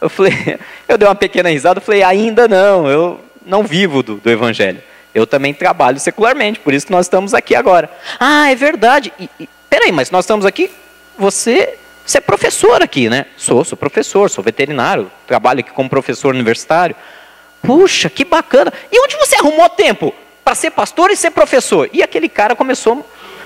[0.00, 0.32] Eu falei,
[0.86, 4.82] eu dei uma pequena risada, falei, ainda não, eu não vivo do, do Evangelho.
[5.14, 7.90] Eu também trabalho secularmente, por isso que nós estamos aqui agora.
[8.18, 9.12] Ah, é verdade.
[9.18, 10.70] E, e, peraí, mas nós estamos aqui,
[11.18, 13.26] você, você é professor aqui, né?
[13.36, 16.96] Sou, sou professor, sou veterinário, trabalho aqui como professor universitário.
[17.62, 18.72] Puxa, que bacana.
[18.90, 21.88] E onde você arrumou tempo para ser pastor e ser professor?
[21.92, 23.02] E aquele cara começou a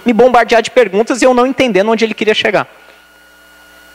[0.06, 2.66] me bombardear de perguntas e eu não entendendo onde ele queria chegar.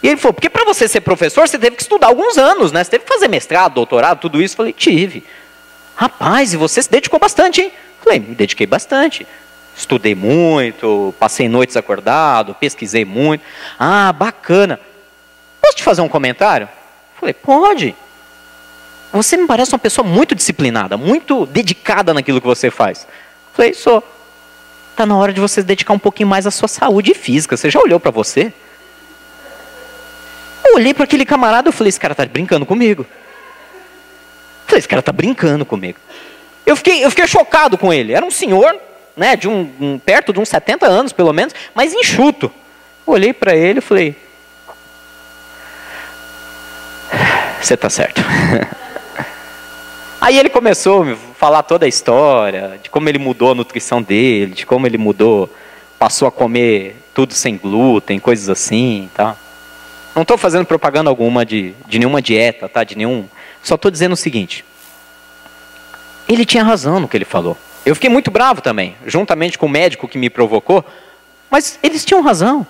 [0.03, 2.83] E ele falou, porque para você ser professor, você teve que estudar alguns anos, né?
[2.83, 4.53] Você teve que fazer mestrado, doutorado, tudo isso.
[4.53, 5.23] Eu falei, tive.
[5.95, 7.71] Rapaz, e você se dedicou bastante, hein?
[8.03, 9.27] Falei, me dediquei bastante.
[9.75, 13.43] Estudei muito, passei noites acordado, pesquisei muito.
[13.79, 14.79] Ah, bacana.
[15.61, 16.67] Posso te fazer um comentário?
[17.19, 17.95] Falei, pode.
[19.13, 23.07] Você me parece uma pessoa muito disciplinada, muito dedicada naquilo que você faz.
[23.53, 24.03] Falei, sou.
[24.91, 27.55] Está na hora de você se dedicar um pouquinho mais à sua saúde física.
[27.55, 28.53] Você já olhou para você?
[30.65, 33.05] Eu olhei para aquele camarada e falei, esse cara está brincando comigo.
[34.71, 35.99] Falei, esse cara está brincando comigo.
[36.65, 38.13] Eu fiquei, eu fiquei chocado com ele.
[38.13, 38.73] Era um senhor,
[39.17, 42.49] né, de um, um perto de uns 70 anos, pelo menos, mas enxuto.
[43.05, 44.15] Olhei para ele e falei,
[47.61, 48.21] você está certo.
[50.21, 54.53] Aí ele começou a falar toda a história, de como ele mudou a nutrição dele,
[54.53, 55.53] de como ele mudou,
[55.99, 59.35] passou a comer tudo sem glúten, coisas assim, tá?
[60.15, 62.85] Não estou fazendo propaganda alguma de, de nenhuma dieta, tá?
[62.85, 63.25] De nenhum.
[63.63, 64.65] Só estou dizendo o seguinte.
[66.27, 67.57] Ele tinha razão no que ele falou.
[67.85, 70.85] Eu fiquei muito bravo também, juntamente com o médico que me provocou,
[71.49, 72.65] mas eles tinham razão.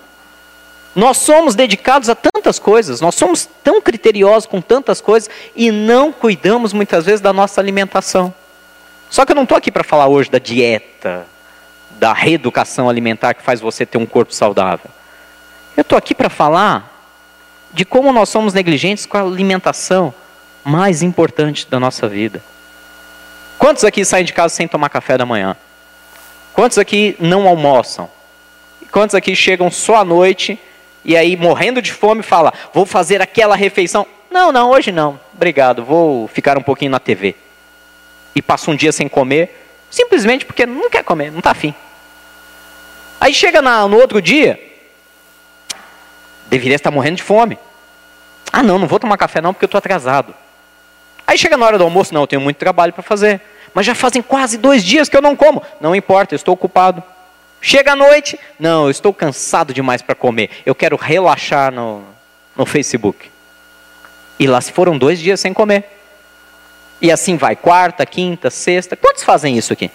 [0.96, 6.12] Nós somos dedicados a tantas coisas, nós somos tão criteriosos com tantas coisas e não
[6.12, 8.34] cuidamos muitas vezes da nossa alimentação.
[9.10, 11.26] Só que eu não estou aqui para falar hoje da dieta,
[11.92, 14.90] da reeducação alimentar que faz você ter um corpo saudável.
[15.76, 16.90] Eu estou aqui para falar
[17.74, 20.14] de como nós somos negligentes com a alimentação
[20.64, 22.42] mais importante da nossa vida.
[23.58, 25.56] Quantos aqui saem de casa sem tomar café da manhã?
[26.54, 28.10] Quantos aqui não almoçam?
[28.92, 30.60] Quantos aqui chegam só à noite
[31.06, 34.06] e aí morrendo de fome fala: "Vou fazer aquela refeição"?
[34.30, 35.20] Não, não, hoje não.
[35.34, 37.36] Obrigado, vou ficar um pouquinho na TV.
[38.36, 41.74] E passa um dia sem comer, simplesmente porque não quer comer, não está afim.
[43.20, 44.60] Aí chega na, no outro dia,
[46.52, 47.58] Deveria estar morrendo de fome.
[48.52, 50.36] Ah, não, não vou tomar café não porque eu estou atrasado.
[51.32, 53.40] Aí chega na hora do almoço, não, eu tenho muito trabalho para fazer.
[53.74, 55.64] Mas já fazem quase dois dias que eu não como.
[55.80, 57.02] Não importa, eu estou ocupado.
[57.62, 60.50] Chega a noite, não, eu estou cansado demais para comer.
[60.66, 62.04] Eu quero relaxar no,
[62.54, 63.32] no Facebook.
[64.38, 65.86] E lá se foram dois dias sem comer.
[67.00, 68.98] E assim vai, quarta, quinta, sexta.
[68.98, 69.90] Quantos fazem isso aqui?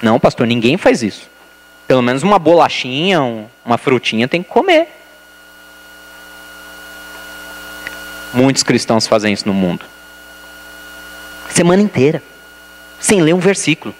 [0.00, 1.28] Não, pastor, ninguém faz isso.
[1.86, 3.20] Pelo menos uma bolachinha,
[3.62, 4.88] uma frutinha tem que comer.
[8.32, 9.84] Muitos cristãos fazem isso no mundo.
[11.56, 12.22] Semana inteira,
[13.00, 13.94] sem ler um versículo.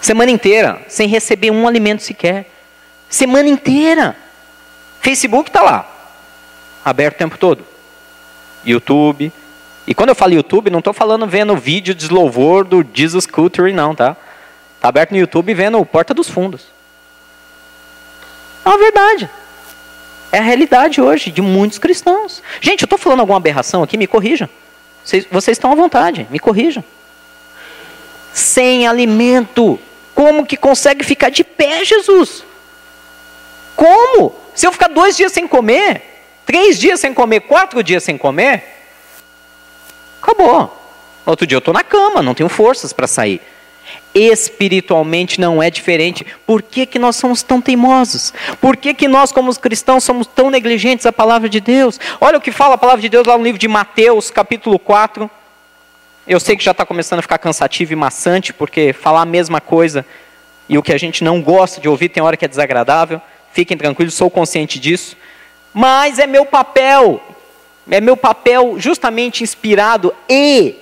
[0.00, 2.48] Semana inteira, sem receber um alimento sequer.
[3.10, 4.16] Semana inteira.
[5.00, 5.90] Facebook está lá,
[6.84, 7.64] aberto o tempo todo.
[8.64, 9.32] YouTube.
[9.88, 13.72] E quando eu falo YouTube, não estou falando vendo vídeo de louvor do Jesus Culture,
[13.72, 14.16] não, tá?
[14.76, 16.68] Está aberto no YouTube vendo Porta dos Fundos.
[18.64, 19.28] É uma verdade.
[20.30, 22.40] É a realidade hoje de muitos cristãos.
[22.60, 23.98] Gente, eu estou falando alguma aberração aqui?
[23.98, 24.48] Me corrijam.
[25.04, 26.84] Vocês, vocês estão à vontade, me corrijam.
[28.32, 29.78] Sem alimento,
[30.14, 32.44] como que consegue ficar de pé, Jesus?
[33.74, 34.34] Como?
[34.54, 36.02] Se eu ficar dois dias sem comer,
[36.44, 38.64] três dias sem comer, quatro dias sem comer,
[40.20, 40.76] acabou.
[41.24, 43.40] Outro dia eu estou na cama, não tenho forças para sair.
[44.14, 46.26] Espiritualmente não é diferente.
[46.46, 48.32] Por que, que nós somos tão teimosos?
[48.60, 52.00] Por que, que nós, como cristãos, somos tão negligentes à palavra de Deus?
[52.20, 55.30] Olha o que fala a palavra de Deus lá no livro de Mateus, capítulo 4.
[56.26, 59.60] Eu sei que já está começando a ficar cansativo e maçante, porque falar a mesma
[59.60, 60.04] coisa
[60.68, 63.20] e o que a gente não gosta de ouvir tem hora que é desagradável.
[63.52, 65.16] Fiquem tranquilos, sou consciente disso.
[65.72, 67.22] Mas é meu papel,
[67.90, 70.76] é meu papel justamente inspirado e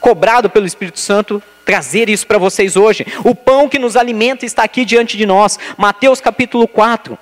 [0.00, 3.06] cobrado pelo Espírito Santo trazer isso para vocês hoje.
[3.22, 5.58] O pão que nos alimenta está aqui diante de nós.
[5.76, 7.18] Mateus capítulo 4.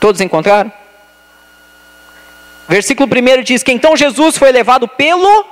[0.00, 0.72] Todos encontraram?
[2.66, 5.44] Versículo 1 diz que então Jesus foi levado pelo.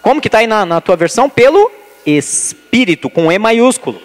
[0.00, 1.28] Como que está aí na, na tua versão?
[1.28, 1.70] Pelo
[2.06, 4.00] Espírito, com E maiúsculo.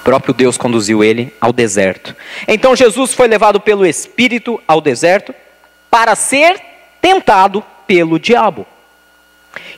[0.00, 2.16] O próprio Deus conduziu ele ao deserto.
[2.48, 5.32] Então Jesus foi levado pelo Espírito ao deserto
[5.88, 6.60] para ser
[7.00, 8.64] tentado pelo diabo.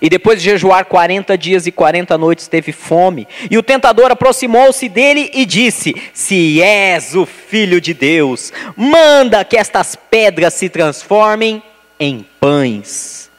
[0.03, 3.27] E depois de jejuar 40 dias e 40 noites, teve fome.
[3.51, 9.57] E o tentador aproximou-se dele e disse: Se és o filho de Deus, manda que
[9.57, 11.63] estas pedras se transformem
[11.99, 13.31] em pães.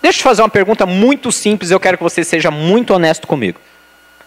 [0.00, 3.26] Deixa eu te fazer uma pergunta muito simples, eu quero que você seja muito honesto
[3.26, 3.60] comigo.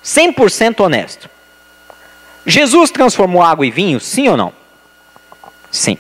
[0.04, 1.30] 100% honesto.
[2.46, 4.52] Jesus transformou água em vinho, sim ou não?
[5.72, 5.98] Sim.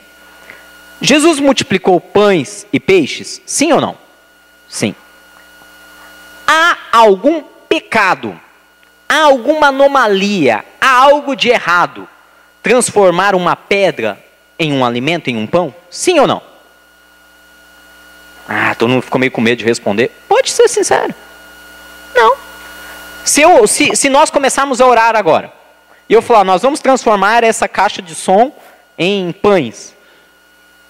[1.04, 3.96] Jesus multiplicou pães e peixes, sim ou não?
[4.68, 4.96] Sim
[6.54, 8.40] há algum pecado,
[9.10, 12.08] há alguma anomalia, há algo de errado,
[12.62, 14.24] transformar uma pedra
[14.60, 15.74] em um alimento, em um pão?
[15.90, 16.42] Sim ou não?
[18.48, 20.12] Ah, todo mundo ficou meio com medo de responder.
[20.28, 21.16] Pode ser sincero.
[22.14, 22.36] Não.
[23.26, 25.52] Se, eu, se, se nós começarmos a orar agora,
[26.08, 28.52] e eu falar, nós vamos transformar essa caixa de som
[28.98, 29.96] em pães,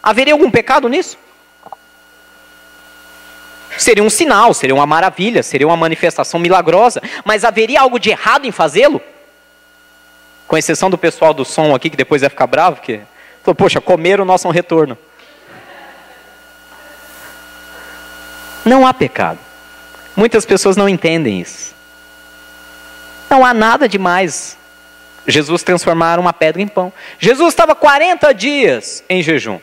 [0.03, 1.17] haveria algum pecado nisso?
[3.77, 8.45] Seria um sinal, seria uma maravilha, seria uma manifestação milagrosa, mas haveria algo de errado
[8.45, 9.01] em fazê-lo?
[10.47, 13.01] Com exceção do pessoal do som aqui, que depois vai ficar bravo, que
[13.41, 14.97] falou, poxa, comer o nosso retorno.
[18.63, 19.39] Não há pecado.
[20.15, 21.73] Muitas pessoas não entendem isso.
[23.29, 24.57] Não há nada demais.
[25.25, 26.93] Jesus transformar uma pedra em pão.
[27.17, 29.59] Jesus estava 40 dias em jejum.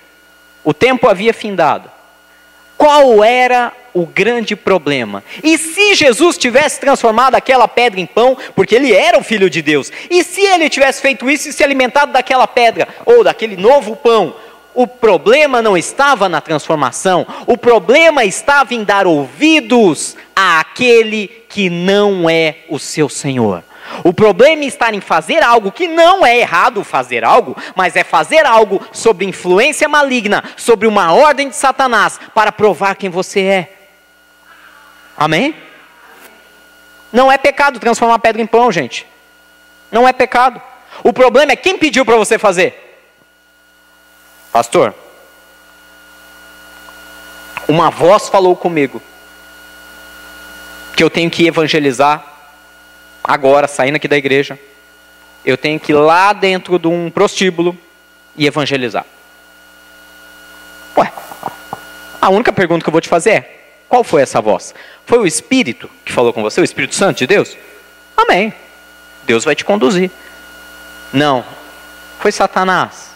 [0.64, 1.90] O tempo havia findado.
[2.76, 5.22] Qual era o grande problema?
[5.42, 9.60] E se Jesus tivesse transformado aquela pedra em pão, porque ele era o filho de
[9.60, 13.96] Deus, e se ele tivesse feito isso e se alimentado daquela pedra ou daquele novo
[13.96, 14.34] pão,
[14.74, 22.30] o problema não estava na transformação, o problema estava em dar ouvidos àquele que não
[22.30, 23.62] é o seu Senhor.
[24.04, 28.46] O problema está em fazer algo que não é errado fazer algo, mas é fazer
[28.46, 33.76] algo sob influência maligna, sobre uma ordem de Satanás, para provar quem você é.
[35.16, 35.54] Amém?
[37.12, 39.06] Não é pecado transformar pedra em pão, gente.
[39.90, 40.60] Não é pecado.
[41.02, 42.86] O problema é quem pediu para você fazer.
[44.52, 44.94] Pastor,
[47.68, 49.02] uma voz falou comigo
[50.96, 52.29] que eu tenho que evangelizar
[53.22, 54.58] agora, saindo aqui da igreja,
[55.44, 57.76] eu tenho que ir lá dentro de um prostíbulo
[58.36, 59.04] e evangelizar.
[60.96, 61.12] Ué,
[62.20, 64.74] a única pergunta que eu vou te fazer é: qual foi essa voz?
[65.06, 67.56] Foi o Espírito que falou com você, o Espírito Santo de Deus?
[68.16, 68.52] Amém.
[69.24, 70.10] Deus vai te conduzir.
[71.12, 71.44] Não,
[72.18, 73.10] foi Satanás.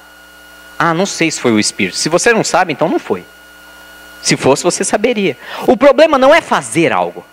[0.79, 1.97] Ah, não sei se foi o Espírito.
[1.97, 3.25] Se você não sabe, então não foi.
[4.21, 5.37] Se fosse, você saberia.
[5.67, 7.25] O problema não é fazer algo.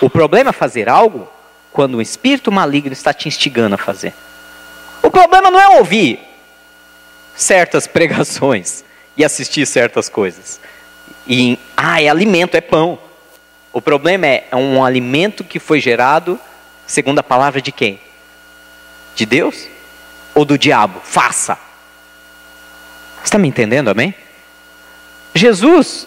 [0.00, 1.30] O problema é fazer algo
[1.72, 4.14] quando o espírito maligno está te instigando a fazer.
[5.02, 6.20] O problema não é ouvir
[7.34, 8.84] certas pregações
[9.16, 10.60] e assistir certas coisas.
[11.26, 12.98] E, ah, é alimento, é pão.
[13.72, 16.38] O problema é, é um alimento que foi gerado
[16.86, 18.00] segundo a palavra de quem?
[19.14, 19.68] De Deus?
[20.34, 21.00] Ou do diabo?
[21.02, 21.58] Faça.
[23.24, 24.14] Está me entendendo, amém?
[25.34, 26.06] Jesus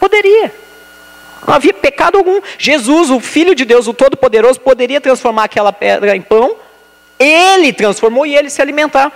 [0.00, 0.63] poderia.
[1.46, 2.40] Não havia pecado algum.
[2.58, 6.56] Jesus, o Filho de Deus, o Todo-Poderoso, poderia transformar aquela pedra em pão.
[7.18, 9.12] Ele transformou e ele se alimentar.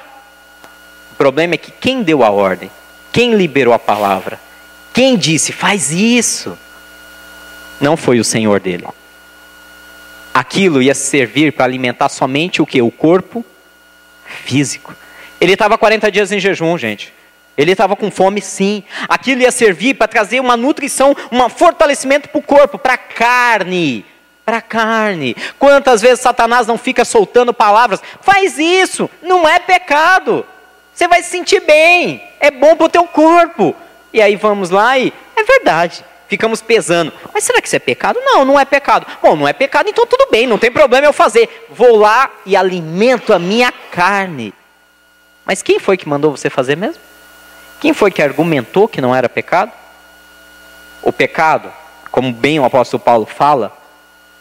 [1.12, 2.70] O problema é que quem deu a ordem,
[3.12, 4.38] quem liberou a palavra,
[4.92, 6.56] quem disse, faz isso,
[7.80, 8.86] não foi o Senhor dele.
[10.32, 12.80] Aquilo ia servir para alimentar somente o que?
[12.80, 13.44] O corpo
[14.44, 14.94] físico.
[15.40, 17.12] Ele estava 40 dias em jejum, gente.
[17.58, 18.84] Ele estava com fome, sim.
[19.08, 24.06] Aquilo ia servir para trazer uma nutrição, um fortalecimento para o corpo, para a carne.
[24.46, 25.36] Para a carne.
[25.58, 28.00] Quantas vezes Satanás não fica soltando palavras?
[28.20, 30.46] Faz isso, não é pecado.
[30.94, 33.74] Você vai se sentir bem, é bom para o teu corpo.
[34.12, 36.04] E aí vamos lá e é verdade.
[36.28, 37.12] Ficamos pesando.
[37.34, 38.20] Mas será que isso é pecado?
[38.22, 39.04] Não, não é pecado.
[39.20, 41.66] Bom, não é pecado, então tudo bem, não tem problema eu fazer.
[41.70, 44.54] Vou lá e alimento a minha carne.
[45.44, 47.07] Mas quem foi que mandou você fazer mesmo?
[47.80, 49.72] Quem foi que argumentou que não era pecado?
[51.02, 51.72] O pecado,
[52.10, 53.76] como bem o apóstolo Paulo fala,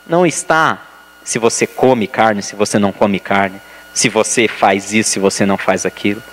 [0.07, 0.81] não está
[1.23, 3.61] se você come carne, se você não come carne,
[3.93, 6.23] se você faz isso, se você não faz aquilo.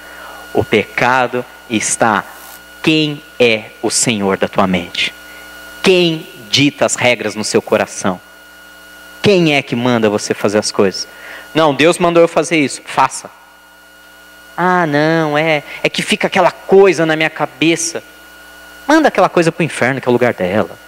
[0.53, 2.25] O pecado está
[2.83, 5.13] quem é o Senhor da tua mente.
[5.83, 8.21] Quem dita as regras no seu coração?
[9.21, 11.09] Quem é que manda você fazer as coisas?
[11.55, 13.31] Não, Deus mandou eu fazer isso, faça.
[14.57, 18.03] Ah, não, é, é que fica aquela coisa na minha cabeça.
[18.87, 20.79] Manda aquela coisa para o inferno, que é o lugar dela.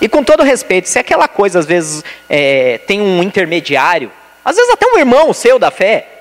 [0.00, 4.10] E com todo respeito, se aquela coisa às vezes é, tem um intermediário,
[4.44, 6.20] às vezes até um irmão seu da fé,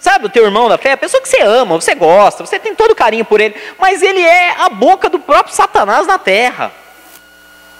[0.00, 0.92] Sabe o teu irmão da fé?
[0.92, 4.22] A pessoa que você ama, você gosta, você tem todo carinho por ele, mas ele
[4.22, 6.72] é a boca do próprio Satanás na terra.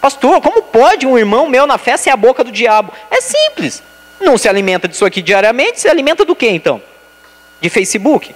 [0.03, 2.93] Pastor, como pode um irmão meu na fé ser a boca do diabo?
[3.11, 3.83] É simples.
[4.21, 6.83] Não se alimenta disso aqui diariamente, se alimenta do que então?
[7.61, 8.35] De Facebook?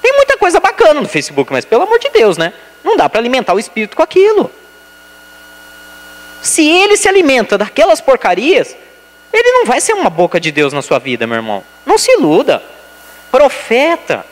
[0.00, 2.52] Tem muita coisa bacana no Facebook, mas pelo amor de Deus, né?
[2.82, 4.50] Não dá para alimentar o espírito com aquilo.
[6.42, 8.76] Se ele se alimenta daquelas porcarias,
[9.32, 11.64] ele não vai ser uma boca de Deus na sua vida, meu irmão.
[11.86, 12.62] Não se iluda.
[13.30, 14.26] Profeta.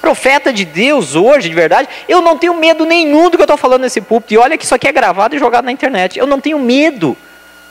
[0.00, 1.88] Profeta de Deus hoje, de verdade.
[2.08, 4.32] Eu não tenho medo nenhum do que eu estou falando nesse púlpito.
[4.34, 6.18] E olha que isso aqui é gravado e jogado na internet.
[6.18, 7.16] Eu não tenho medo.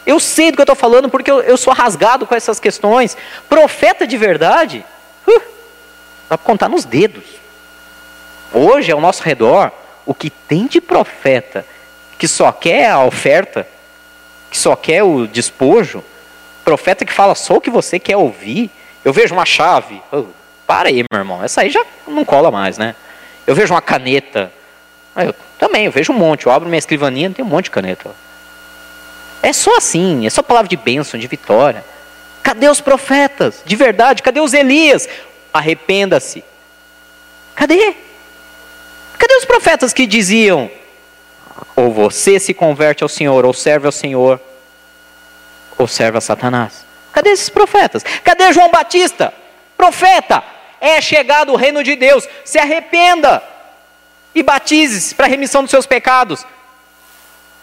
[0.06, 3.16] Eu sei do que eu estou falando porque eu, eu, sou rasgado com essas questões.
[3.48, 4.86] Profeta de verdade,
[5.28, 5.42] uh,
[6.30, 7.24] dá para contar nos dedos.
[8.54, 9.72] Hoje, ao nosso redor,
[10.06, 11.66] o que tem de profeta
[12.18, 13.68] que só quer a oferta,
[14.50, 16.04] que só quer o despojo,
[16.64, 18.70] profeta que fala só o que você quer ouvir.
[19.04, 20.26] Eu vejo uma chave, oh,
[20.66, 22.96] para aí, meu irmão, essa aí já não cola mais, né?
[23.46, 24.52] Eu vejo uma caneta,
[25.18, 28.12] eu também, eu vejo um monte, eu abro minha escrivaninha, tem um monte de caneta.
[29.42, 31.84] É só assim, é só palavra de bênção, de vitória.
[32.42, 33.62] Cadê os profetas?
[33.66, 35.10] De verdade, cadê os Elias?
[35.54, 36.44] Arrependa-se.
[37.56, 37.96] Cadê?
[39.18, 40.70] Cadê os profetas que diziam:
[41.76, 44.42] ou você se converte ao Senhor, ou serve ao Senhor,
[45.78, 46.86] ou serve a Satanás?
[47.12, 48.04] Cadê esses profetas?
[48.24, 49.34] Cadê João Batista?
[49.78, 50.44] Profeta,
[50.82, 53.44] é chegado o reino de Deus, se arrependa
[54.34, 56.46] e batize-se para remissão dos seus pecados.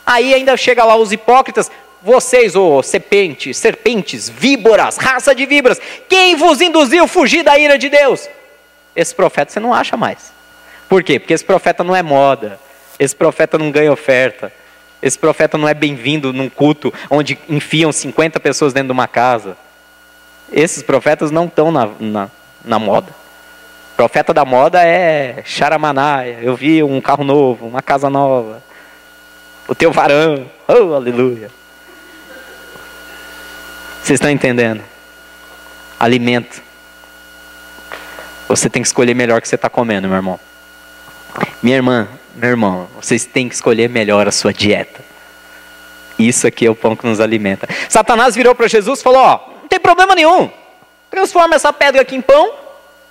[0.06, 1.70] Aí ainda chega lá os hipócritas,
[2.02, 7.78] vocês, ô serpentes, serpentes, víboras, raça de víboras, quem vos induziu a fugir da ira
[7.78, 8.28] de Deus?
[8.94, 10.32] Esse profeta você não acha mais.
[10.88, 11.18] Por quê?
[11.18, 12.58] Porque esse profeta não é moda,
[12.98, 14.52] esse profeta não ganha oferta,
[15.02, 19.56] esse profeta não é bem-vindo num culto onde enfiam 50 pessoas dentro de uma casa.
[20.52, 22.30] Esses profetas não estão na, na,
[22.64, 23.14] na moda.
[23.96, 26.26] profeta da moda é Charamaná.
[26.26, 28.62] Eu vi um carro novo, uma casa nova
[29.70, 30.50] o teu varão.
[30.66, 31.48] Oh, aleluia.
[34.10, 34.82] Vocês estão entendendo?
[35.96, 36.60] Alimento.
[38.48, 40.40] Você tem que escolher melhor o que você está comendo, meu irmão.
[41.62, 45.00] Minha irmã, meu irmão, vocês têm que escolher melhor a sua dieta.
[46.18, 47.68] Isso aqui é o pão que nos alimenta.
[47.88, 50.50] Satanás virou para Jesus e falou: Ó, não tem problema nenhum.
[51.08, 52.52] Transforma essa pedra aqui em pão,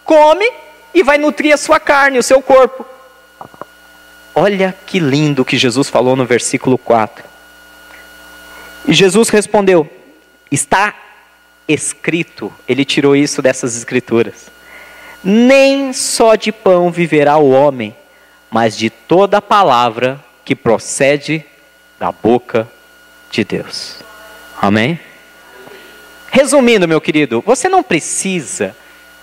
[0.04, 0.52] come
[0.94, 2.86] e vai nutrir a sua carne, o seu corpo.
[4.36, 7.24] Olha que lindo que Jesus falou no versículo 4.
[8.86, 9.90] E Jesus respondeu:
[10.52, 10.96] Está
[11.68, 14.50] escrito, ele tirou isso dessas escrituras.
[15.24, 17.96] Nem só de pão viverá o homem,
[18.50, 21.46] mas de toda palavra que procede
[22.00, 22.68] da boca
[23.30, 23.98] de Deus.
[24.62, 25.00] Amém?
[26.32, 28.76] Resumindo, meu querido, você não precisa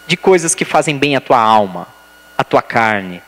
[0.07, 1.89] de coisas que fazem bem à tua alma,
[2.39, 3.23] à tua carne,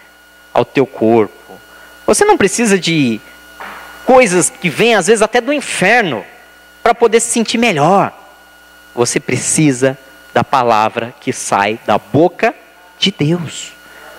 [0.53, 1.59] ao teu corpo.
[2.07, 3.21] Você não precisa de
[4.05, 6.25] coisas que vêm às vezes até do inferno
[6.89, 8.11] para poder se sentir melhor.
[8.95, 9.99] Você precisa
[10.33, 12.55] da palavra que sai da boca
[12.99, 13.75] de Deus.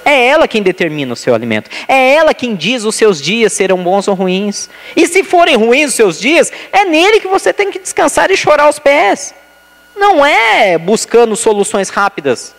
[0.06, 1.68] É ela quem determina o seu alimento.
[1.88, 4.70] É ela quem diz os seus dias serão bons ou ruins.
[4.96, 8.38] E se forem ruins os seus dias, é nele que você tem que descansar e
[8.38, 9.34] chorar aos pés.
[9.96, 12.54] Não é buscando soluções rápidas.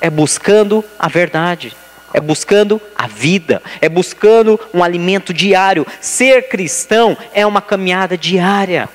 [0.00, 1.76] É buscando a verdade
[2.14, 5.84] é buscando a vida, é buscando um alimento diário.
[6.00, 8.88] Ser cristão é uma caminhada diária.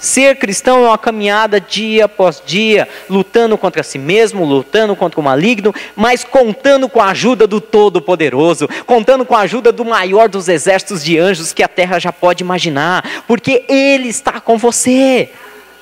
[0.00, 5.22] Ser cristão é uma caminhada dia após dia, lutando contra si mesmo, lutando contra o
[5.22, 10.48] maligno, mas contando com a ajuda do Todo-Poderoso, contando com a ajuda do maior dos
[10.48, 15.30] exércitos de anjos que a terra já pode imaginar, porque Ele está com você.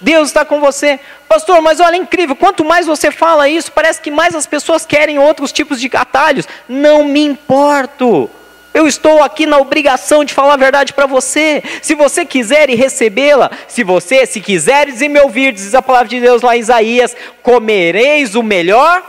[0.00, 0.98] Deus está com você.
[1.28, 4.86] Pastor, mas olha, é incrível, quanto mais você fala isso, parece que mais as pessoas
[4.86, 6.48] querem outros tipos de atalhos.
[6.68, 8.30] Não me importo.
[8.72, 11.62] Eu estou aqui na obrigação de falar a verdade para você.
[11.82, 16.08] Se você quiser e recebê-la, se você, se quiseres e me ouvir, diz a palavra
[16.08, 19.02] de Deus lá em Isaías, comereis o melhor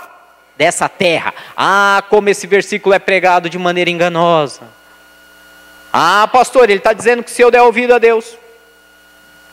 [0.57, 1.33] dessa terra.
[1.55, 4.61] Ah, como esse versículo é pregado de maneira enganosa.
[5.93, 8.37] Ah, pastor, ele está dizendo que se eu der ouvido a Deus,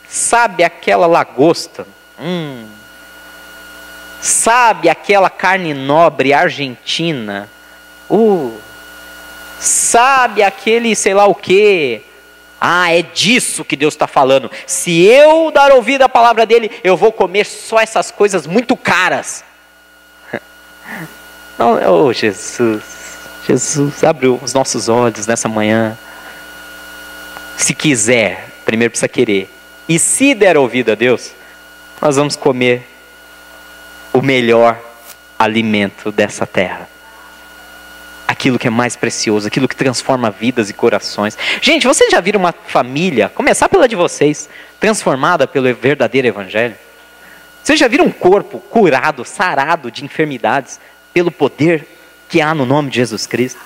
[0.09, 1.85] Sabe aquela lagosta?
[2.19, 2.67] Hum.
[4.19, 7.47] Sabe aquela carne nobre argentina?
[8.09, 8.57] Uh.
[9.59, 12.01] Sabe aquele sei lá o que?
[12.59, 14.49] Ah, é disso que Deus está falando.
[14.65, 19.43] Se eu dar ouvido à palavra dele, eu vou comer só essas coisas muito caras.
[21.57, 22.83] Não, oh Jesus,
[23.47, 25.97] Jesus, abre os nossos olhos nessa manhã.
[27.57, 29.58] Se quiser, primeiro precisa querer.
[29.89, 31.31] E se der ouvido a Deus,
[31.99, 32.87] nós vamos comer
[34.13, 34.79] o melhor
[35.37, 36.87] alimento dessa terra.
[38.27, 41.35] Aquilo que é mais precioso, aquilo que transforma vidas e corações.
[41.59, 44.47] Gente, vocês já viram uma família, começar pela de vocês,
[44.79, 46.75] transformada pelo verdadeiro evangelho?
[47.63, 50.79] Vocês já viram um corpo curado, sarado de enfermidades
[51.11, 51.87] pelo poder
[52.29, 53.59] que há no nome de Jesus Cristo?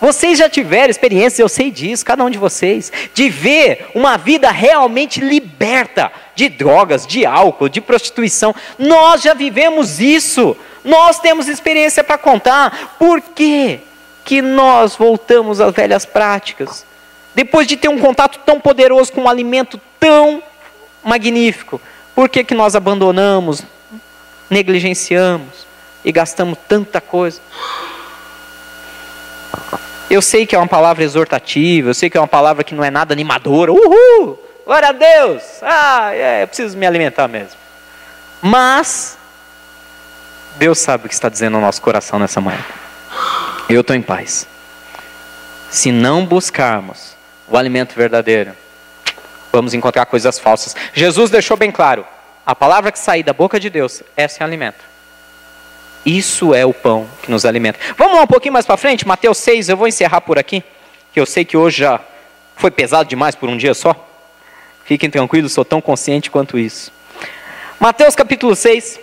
[0.00, 4.50] Vocês já tiveram experiência, eu sei disso, cada um de vocês, de ver uma vida
[4.50, 8.54] realmente liberta de drogas, de álcool, de prostituição.
[8.78, 10.56] Nós já vivemos isso.
[10.82, 12.96] Nós temos experiência para contar.
[12.98, 13.80] Por quê
[14.24, 16.86] que nós voltamos às velhas práticas?
[17.34, 20.42] Depois de ter um contato tão poderoso com um alimento tão
[21.04, 21.78] magnífico,
[22.14, 23.62] por que, que nós abandonamos,
[24.48, 25.66] negligenciamos
[26.02, 27.40] e gastamos tanta coisa?
[30.10, 32.82] Eu sei que é uma palavra exortativa, eu sei que é uma palavra que não
[32.82, 33.72] é nada animadora.
[33.72, 34.36] Uhul!
[34.66, 35.42] Glória a Deus!
[35.62, 37.54] Ah, é, eu preciso me alimentar mesmo.
[38.42, 39.16] Mas,
[40.56, 42.64] Deus sabe o que está dizendo no nosso coração nessa manhã.
[43.68, 44.48] Eu estou em paz.
[45.70, 47.14] Se não buscarmos
[47.46, 48.52] o alimento verdadeiro,
[49.52, 50.74] vamos encontrar coisas falsas.
[50.92, 52.04] Jesus deixou bem claro:
[52.44, 54.89] a palavra que sair da boca de Deus, essa é alimento.
[56.04, 57.78] Isso é o pão que nos alimenta.
[57.96, 60.64] Vamos lá um pouquinho mais para frente, Mateus 6, eu vou encerrar por aqui,
[61.12, 62.00] que eu sei que hoje já
[62.56, 63.94] foi pesado demais por um dia só.
[64.84, 66.90] Fiquem tranquilos, sou tão consciente quanto isso.
[67.78, 68.98] Mateus capítulo 6,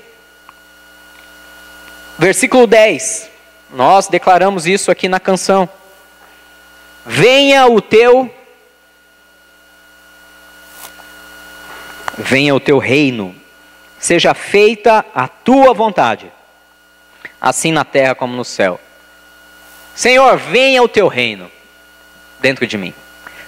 [2.17, 3.29] versículo 10.
[3.69, 5.69] Nós declaramos isso aqui na canção.
[7.05, 8.33] Venha o teu
[12.17, 13.35] Venha o teu reino.
[13.99, 16.31] Seja feita a tua vontade
[17.41, 18.79] assim na terra como no céu.
[19.95, 21.49] Senhor, venha o teu reino
[22.39, 22.93] dentro de mim.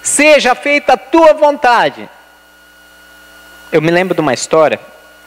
[0.02, 2.08] Seja feita a tua vontade.
[3.70, 4.80] Eu me lembro de uma história,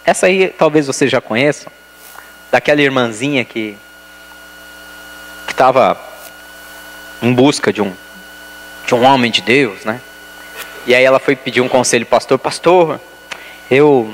[0.04, 1.72] essa aí talvez vocês já conheçam,
[2.52, 3.78] daquela irmãzinha que
[5.48, 5.98] estava
[7.22, 7.94] em busca de um,
[8.86, 10.02] de um homem de Deus, né?
[10.86, 13.00] E aí ela foi pedir um conselho, pastor, pastor,
[13.72, 14.14] eu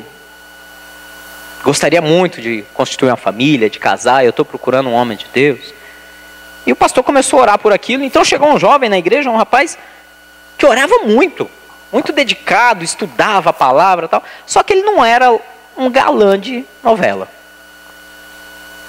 [1.64, 5.74] gostaria muito de constituir uma família, de casar, eu estou procurando um homem de Deus.
[6.66, 8.04] E o pastor começou a orar por aquilo.
[8.04, 9.78] Então chegou um jovem na igreja, um rapaz,
[10.58, 11.50] que orava muito,
[11.92, 14.24] muito dedicado, estudava a palavra tal.
[14.46, 15.38] Só que ele não era
[15.76, 17.28] um galã de novela.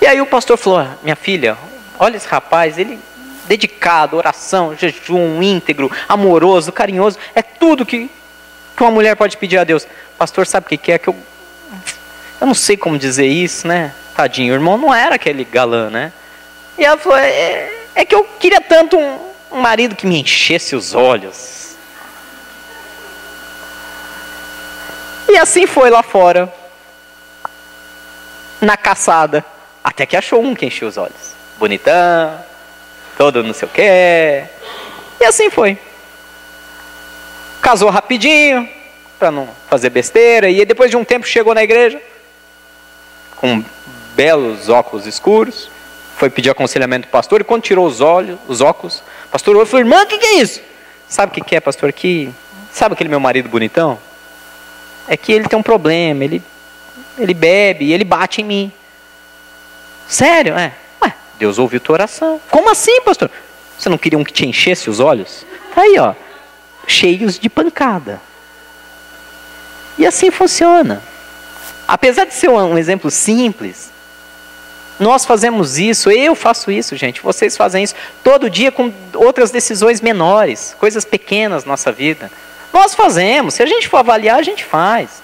[0.01, 1.57] E aí o pastor falou: ah, Minha filha,
[1.99, 2.99] olha esse rapaz, ele
[3.47, 8.09] dedicado, oração, jejum, íntegro, amoroso, carinhoso, é tudo que,
[8.77, 9.89] que uma mulher pode pedir a Deus.
[10.17, 11.17] Pastor, sabe o que é que eu
[12.41, 13.93] eu não sei como dizer isso, né?
[14.17, 16.13] Tadinho, o irmão não era aquele galã, né?
[16.79, 19.19] E ela falou: é, é que eu queria tanto um,
[19.53, 21.77] um marido que me enchesse os olhos.
[25.29, 26.53] E assim foi lá fora,
[28.61, 29.45] na caçada,
[29.85, 31.35] até que achou um que encheu os olhos.
[31.59, 32.43] Bonitão,
[33.17, 34.45] todo não sei o quê.
[35.21, 35.79] E assim foi.
[37.61, 38.69] Casou rapidinho,
[39.19, 42.01] para não fazer besteira, e depois de um tempo chegou na igreja
[43.41, 43.65] com
[44.15, 45.71] belos óculos escuros,
[46.19, 49.67] foi pedir aconselhamento do pastor, e quando tirou os olhos, os óculos, o pastor olhou
[49.67, 50.61] e falou, irmã, o que, que é isso?
[51.09, 51.91] Sabe o que, que é, pastor?
[51.91, 52.31] Que,
[52.71, 53.99] sabe aquele meu marido bonitão?
[55.09, 56.43] É que ele tem um problema, ele,
[57.19, 58.73] ele bebe ele bate em mim.
[60.07, 60.55] Sério?
[60.55, 60.73] É.
[61.03, 62.39] Ué, Deus ouviu tua oração.
[62.51, 63.31] Como assim, pastor?
[63.79, 65.47] Você não queria um que te enchesse os olhos?
[65.75, 66.15] Tá aí, ó.
[66.87, 68.21] Cheios de pancada.
[69.97, 71.03] E assim funciona.
[71.91, 73.91] Apesar de ser um exemplo simples,
[75.01, 80.01] nós fazemos isso, eu faço isso, gente, vocês fazem isso todo dia com outras decisões
[80.01, 82.31] menores, coisas pequenas na nossa vida.
[82.73, 85.21] Nós fazemos, se a gente for avaliar, a gente faz.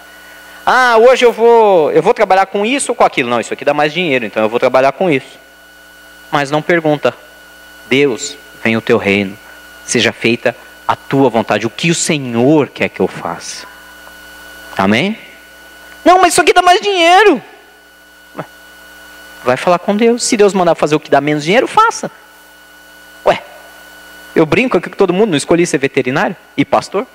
[0.66, 3.30] Ah, hoje eu vou, eu vou trabalhar com isso ou com aquilo.
[3.30, 5.38] Não, isso aqui dá mais dinheiro, então eu vou trabalhar com isso.
[6.32, 7.14] Mas não pergunta,
[7.88, 9.38] Deus, vem o teu reino,
[9.84, 10.56] seja feita
[10.88, 13.68] a tua vontade, o que o Senhor quer que eu faça.
[14.76, 15.25] Amém?
[16.06, 17.42] Não, mas isso aqui dá mais dinheiro.
[19.44, 20.22] Vai falar com Deus.
[20.22, 22.08] Se Deus mandar fazer o que dá menos dinheiro, faça.
[23.26, 23.42] Ué,
[24.32, 27.08] eu brinco aqui com todo mundo, não escolhi ser veterinário e pastor?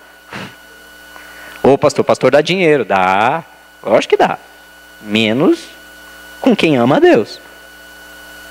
[1.63, 2.83] Ô pastor, pastor dá dinheiro.
[2.83, 3.45] Dá.
[3.81, 4.37] Eu acho que dá.
[5.01, 5.69] Menos
[6.41, 7.39] com quem ama a Deus.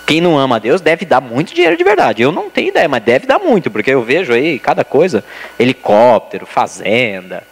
[0.07, 2.23] Quem não ama a Deus deve dar muito dinheiro de verdade.
[2.23, 5.23] Eu não tenho ideia, mas deve dar muito, porque eu vejo aí cada coisa:
[5.59, 7.45] helicóptero, fazenda,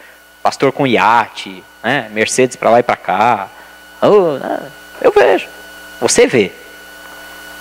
[0.43, 2.09] pastor com iate, né?
[2.13, 3.49] Mercedes para lá e para cá.
[4.03, 4.39] Oh,
[5.01, 5.49] eu vejo.
[6.01, 6.53] Você vê.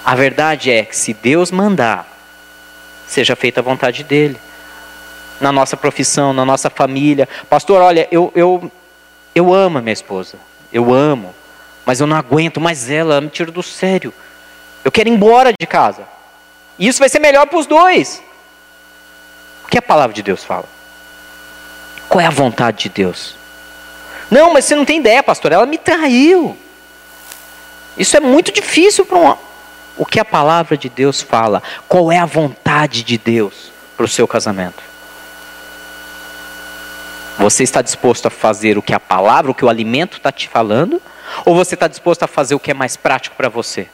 [0.05, 2.07] A verdade é que se Deus mandar,
[3.07, 4.39] seja feita a vontade dele.
[5.39, 7.27] Na nossa profissão, na nossa família.
[7.49, 8.71] Pastor, olha, eu, eu,
[9.35, 10.37] eu amo a minha esposa.
[10.71, 11.33] Eu amo.
[11.85, 14.13] mas eu não aguento mais ela, ela me tira do sério.
[14.83, 16.03] Eu quero ir embora de casa.
[16.77, 18.21] E isso vai ser melhor para os dois.
[19.63, 20.65] O que a palavra de Deus fala?
[22.09, 23.35] Qual é a vontade de Deus?
[24.29, 25.51] Não, mas você não tem ideia, pastor.
[25.51, 26.57] Ela me traiu.
[27.97, 29.35] Isso é muito difícil para um.
[29.97, 31.63] O que a palavra de Deus fala?
[31.87, 34.83] Qual é a vontade de Deus para o seu casamento?
[37.39, 40.47] Você está disposto a fazer o que a palavra, o que o alimento está te
[40.47, 41.01] falando?
[41.45, 43.87] Ou você está disposto a fazer o que é mais prático para você?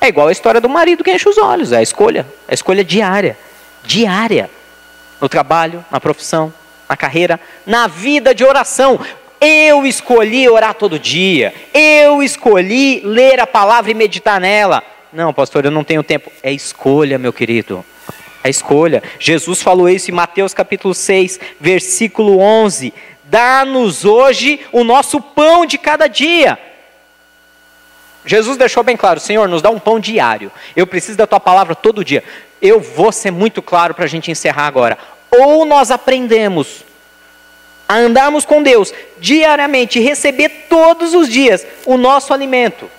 [0.00, 2.54] É igual a história do marido que enche os olhos, é a escolha, é a
[2.54, 3.38] escolha diária.
[3.82, 4.50] Diária.
[5.20, 6.52] No trabalho, na profissão,
[6.88, 9.00] na carreira, na vida de oração.
[9.40, 11.54] Eu escolhi orar todo dia.
[11.72, 14.82] Eu escolhi ler a palavra e meditar nela.
[15.12, 16.30] Não, pastor, eu não tenho tempo.
[16.42, 17.84] É escolha, meu querido.
[18.42, 19.02] É escolha.
[19.18, 22.92] Jesus falou isso em Mateus capítulo 6, versículo 11.
[23.24, 26.58] Dá-nos hoje o nosso pão de cada dia.
[28.24, 30.50] Jesus deixou bem claro: Senhor, nos dá um pão diário.
[30.74, 32.24] Eu preciso da tua palavra todo dia.
[32.60, 34.98] Eu vou ser muito claro para a gente encerrar agora.
[35.30, 36.84] Ou nós aprendemos
[37.88, 42.90] a andarmos com Deus diariamente, receber todos os dias o nosso alimento,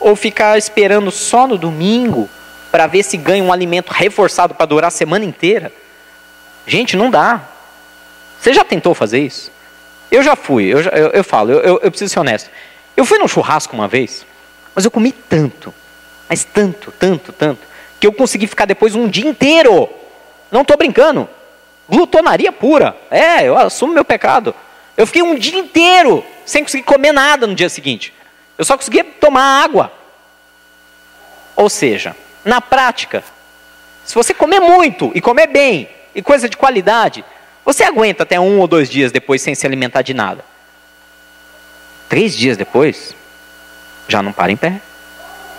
[0.00, 2.28] ou ficar esperando só no domingo
[2.70, 5.70] para ver se ganha um alimento reforçado para durar a semana inteira.
[6.66, 7.42] Gente, não dá.
[8.40, 9.50] Você já tentou fazer isso?
[10.10, 12.50] Eu já fui, eu, eu, eu falo, eu, eu preciso ser honesto.
[12.96, 14.24] Eu fui num churrasco uma vez,
[14.74, 15.72] mas eu comi tanto,
[16.28, 17.60] mas tanto, tanto, tanto,
[18.00, 19.88] que eu consegui ficar depois um dia inteiro.
[20.50, 21.28] Não estou brincando.
[21.88, 22.96] Glutonaria pura.
[23.10, 24.54] É, eu assumo meu pecado.
[24.96, 28.12] Eu fiquei um dia inteiro sem conseguir comer nada no dia seguinte.
[28.56, 29.92] Eu só conseguia tomar água.
[31.54, 32.14] Ou seja,
[32.44, 33.24] na prática,
[34.04, 37.24] se você comer muito e comer bem e coisa de qualidade,
[37.64, 40.44] você aguenta até um ou dois dias depois sem se alimentar de nada.
[42.08, 43.14] Três dias depois,
[44.08, 44.80] já não para em pé.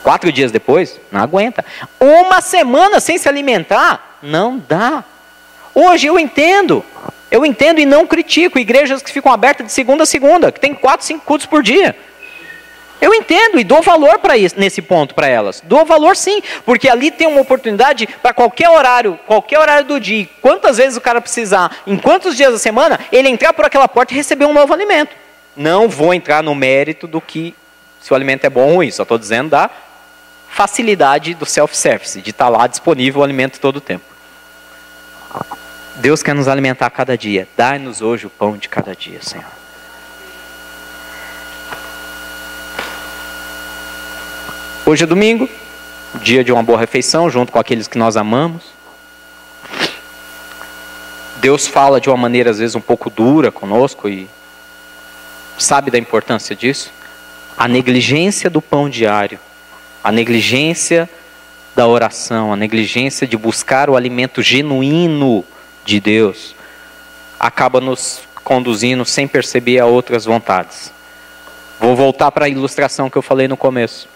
[0.02, 1.64] Quatro dias depois, não aguenta.
[2.00, 5.04] Uma semana sem se alimentar, não dá.
[5.74, 6.84] Hoje eu entendo.
[7.32, 10.74] Eu entendo e não critico igrejas que ficam abertas de segunda a segunda, que tem
[10.74, 11.96] quatro, cinco cultos por dia.
[13.02, 15.62] Eu entendo e dou valor para nesse ponto para elas.
[15.64, 20.28] Dou valor sim, porque ali tem uma oportunidade para qualquer horário, qualquer horário do dia,
[20.42, 24.14] quantas vezes o cara precisar, em quantos dias da semana, ele entrar por aquela porta
[24.14, 25.16] e receber um novo alimento.
[25.56, 27.56] Não vou entrar no mérito do que
[28.02, 29.70] se o alimento é bom ou ruim, só estou dizendo da
[30.50, 34.04] facilidade do self-service, de estar tá lá disponível o alimento todo o tempo.
[35.96, 37.48] Deus quer nos alimentar a cada dia.
[37.58, 39.46] Dai-nos hoje o pão de cada dia, Senhor.
[44.86, 45.48] Hoje é domingo,
[46.16, 48.64] dia de uma boa refeição, junto com aqueles que nós amamos.
[51.38, 54.28] Deus fala de uma maneira às vezes um pouco dura conosco e
[55.58, 56.92] sabe da importância disso.
[57.58, 59.40] A negligência do pão diário,
[60.04, 61.10] a negligência
[61.80, 65.46] da oração, a negligência de buscar o alimento genuíno
[65.86, 66.54] de Deus,
[67.40, 70.92] acaba nos conduzindo sem perceber a outras vontades.
[71.80, 74.10] Vou voltar para a ilustração que eu falei no começo.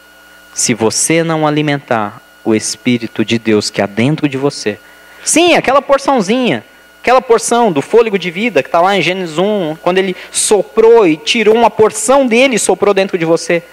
[0.53, 4.77] Se você não alimentar o Espírito de Deus que há dentro de você,
[5.23, 6.65] sim, aquela porçãozinha,
[7.01, 11.07] aquela porção do fôlego de vida que está lá em Gênesis 1, quando ele soprou
[11.07, 13.63] e tirou uma porção dele e soprou dentro de você.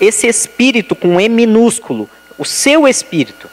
[0.00, 2.08] Esse Espírito com E minúsculo,
[2.38, 3.50] o seu Espírito,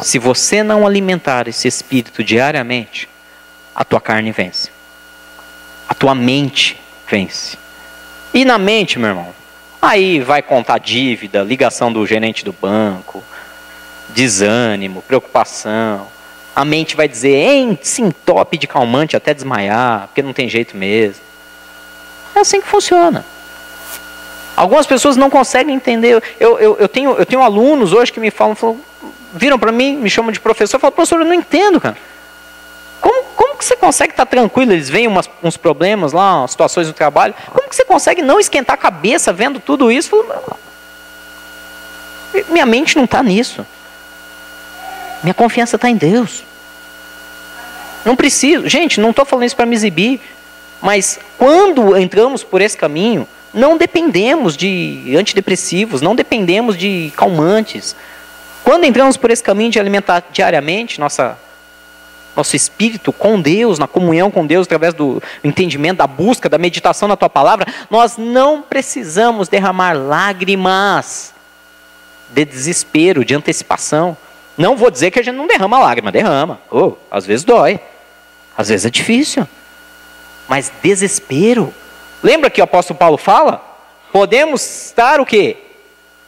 [0.00, 3.08] se você não alimentar esse espírito diariamente,
[3.74, 4.70] a tua carne vence.
[5.88, 7.56] A tua mente vence.
[8.34, 9.34] E na mente, meu irmão,
[9.80, 13.22] aí vai contar dívida, ligação do gerente do banco,
[14.08, 16.08] desânimo, preocupação.
[16.54, 20.76] A mente vai dizer, hein, sim, top de calmante até desmaiar, porque não tem jeito
[20.76, 21.22] mesmo.
[22.34, 23.24] É assim que funciona.
[24.56, 26.22] Algumas pessoas não conseguem entender.
[26.40, 28.80] Eu, eu, eu, tenho, eu tenho alunos hoje que me falam, falam
[29.32, 31.96] viram para mim, me chamam de professor, falam, professor, eu não entendo, cara.
[33.00, 34.72] Como, como que você consegue estar tranquilo?
[34.72, 37.34] Eles veem umas, uns problemas lá, umas situações no trabalho.
[37.52, 40.10] Como que você consegue não esquentar a cabeça vendo tudo isso?
[40.10, 40.58] Falo,
[42.48, 43.66] minha mente não está nisso.
[45.22, 46.44] Minha confiança está em Deus.
[48.04, 48.68] Não preciso.
[48.68, 50.20] Gente, não estou falando isso para me exibir.
[50.80, 53.26] Mas quando entramos por esse caminho,
[53.56, 57.96] não dependemos de antidepressivos, não dependemos de calmantes,
[58.62, 61.38] quando entramos por esse caminho de alimentar diariamente nossa,
[62.36, 67.08] nosso espírito com Deus, na comunhão com Deus, através do entendimento, da busca, da meditação
[67.08, 71.32] na tua palavra, nós não precisamos derramar lágrimas
[72.28, 74.16] de desespero, de antecipação.
[74.58, 76.60] Não vou dizer que a gente não derrama lágrima, derrama.
[76.70, 77.80] Oh, às vezes dói,
[78.58, 79.46] às vezes é difícil.
[80.48, 81.72] Mas desespero.
[82.26, 83.64] Lembra que o apóstolo Paulo fala?
[84.12, 85.58] Podemos estar o quê?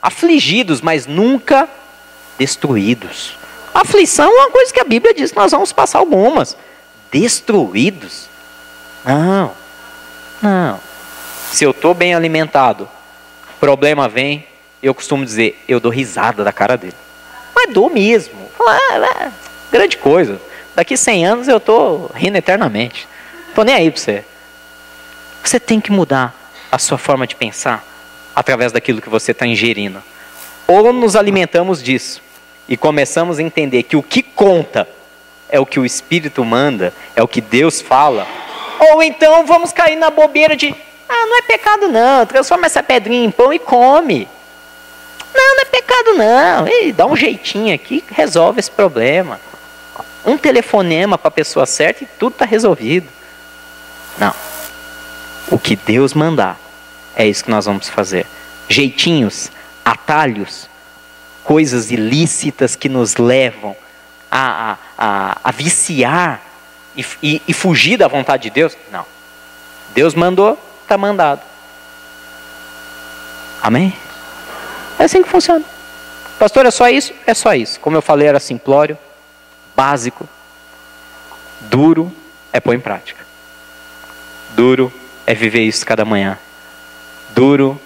[0.00, 1.68] Afligidos, mas nunca
[2.38, 3.36] destruídos.
[3.74, 6.56] Aflição é uma coisa que a Bíblia diz que nós vamos passar algumas.
[7.10, 8.28] Destruídos?
[9.04, 9.50] Não.
[10.40, 10.78] Não.
[11.50, 12.88] Se eu estou bem alimentado,
[13.58, 14.46] problema vem,
[14.80, 16.94] eu costumo dizer, eu dou risada da cara dele.
[17.52, 18.48] Mas dou mesmo.
[18.60, 19.32] Ah,
[19.72, 20.40] grande coisa.
[20.76, 23.08] Daqui 100 anos eu estou rindo eternamente.
[23.48, 24.24] Estou nem aí para você.
[25.48, 26.34] Você tem que mudar
[26.70, 27.82] a sua forma de pensar
[28.36, 30.02] através daquilo que você está ingerindo.
[30.66, 32.20] Ou nos alimentamos disso
[32.68, 34.86] e começamos a entender que o que conta
[35.48, 38.26] é o que o Espírito manda, é o que Deus fala.
[38.78, 40.74] Ou então vamos cair na bobeira de,
[41.08, 44.28] ah, não é pecado não, transforma essa pedrinha em pão e come.
[45.34, 46.68] Não, não é pecado não.
[46.68, 49.40] E dá um jeitinho aqui, resolve esse problema.
[50.26, 53.08] Um telefonema para a pessoa certa e tudo está resolvido.
[54.18, 54.47] Não.
[55.50, 56.58] O que Deus mandar,
[57.16, 58.26] é isso que nós vamos fazer.
[58.68, 59.50] Jeitinhos,
[59.84, 60.68] atalhos,
[61.42, 63.74] coisas ilícitas que nos levam
[64.30, 66.42] a, a, a, a viciar
[66.94, 68.76] e, e, e fugir da vontade de Deus?
[68.92, 69.06] Não.
[69.94, 71.40] Deus mandou, está mandado.
[73.62, 73.94] Amém?
[74.98, 75.64] É assim que funciona.
[76.38, 77.12] Pastor, é só isso?
[77.26, 77.80] É só isso.
[77.80, 78.98] Como eu falei, era simplório,
[79.74, 80.28] básico,
[81.62, 82.12] duro,
[82.52, 83.26] é pôr em prática.
[84.54, 84.92] Duro
[85.28, 86.38] é viver isso cada manhã.
[87.34, 87.78] Duro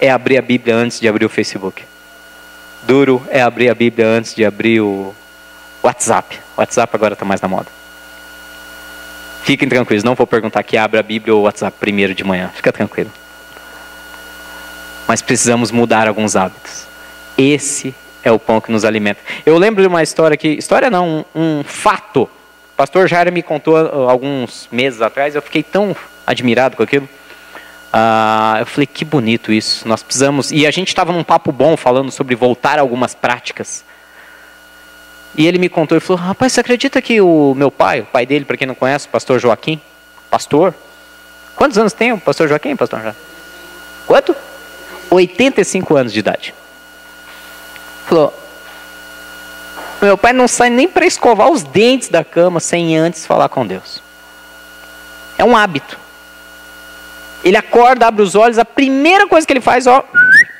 [0.00, 1.84] é abrir a Bíblia antes de abrir o Facebook.
[2.82, 5.14] Duro é abrir a Bíblia antes de abrir o
[5.80, 6.40] WhatsApp.
[6.56, 7.68] O WhatsApp agora está mais na moda.
[9.44, 12.50] Fiquem tranquilos, não vou perguntar que abra a Bíblia ou o WhatsApp primeiro de manhã.
[12.52, 13.12] Fica tranquilo.
[15.06, 16.84] Mas precisamos mudar alguns hábitos.
[17.38, 17.94] Esse
[18.24, 19.20] é o pão que nos alimenta.
[19.46, 20.48] Eu lembro de uma história que.
[20.48, 22.22] História não, um, um fato.
[22.22, 25.94] O pastor Jair me contou uh, alguns meses atrás, eu fiquei tão
[26.28, 27.08] admirado com aquilo.
[27.88, 29.88] Uh, eu falei, que bonito isso.
[29.88, 30.52] Nós precisamos.
[30.52, 33.84] E a gente estava num papo bom falando sobre voltar algumas práticas.
[35.34, 38.26] E ele me contou e falou: Rapaz, você acredita que o meu pai, o pai
[38.26, 39.80] dele, para quem não conhece, o pastor Joaquim,
[40.30, 40.74] pastor?
[41.56, 43.18] Quantos anos tem o pastor Joaquim, pastor Joaquim?
[44.06, 44.36] Quanto?
[45.10, 46.54] 85 anos de idade.
[48.06, 48.34] Falou:
[50.02, 53.66] Meu pai não sai nem para escovar os dentes da cama sem antes falar com
[53.66, 54.02] Deus.
[55.38, 56.07] É um hábito.
[57.44, 60.04] Ele acorda, abre os olhos, a primeira coisa que ele faz, ó,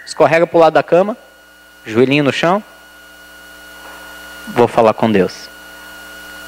[0.07, 1.17] escorrega para o lado da cama,
[1.85, 2.63] joelhinho no chão.
[4.49, 5.49] Vou falar com Deus.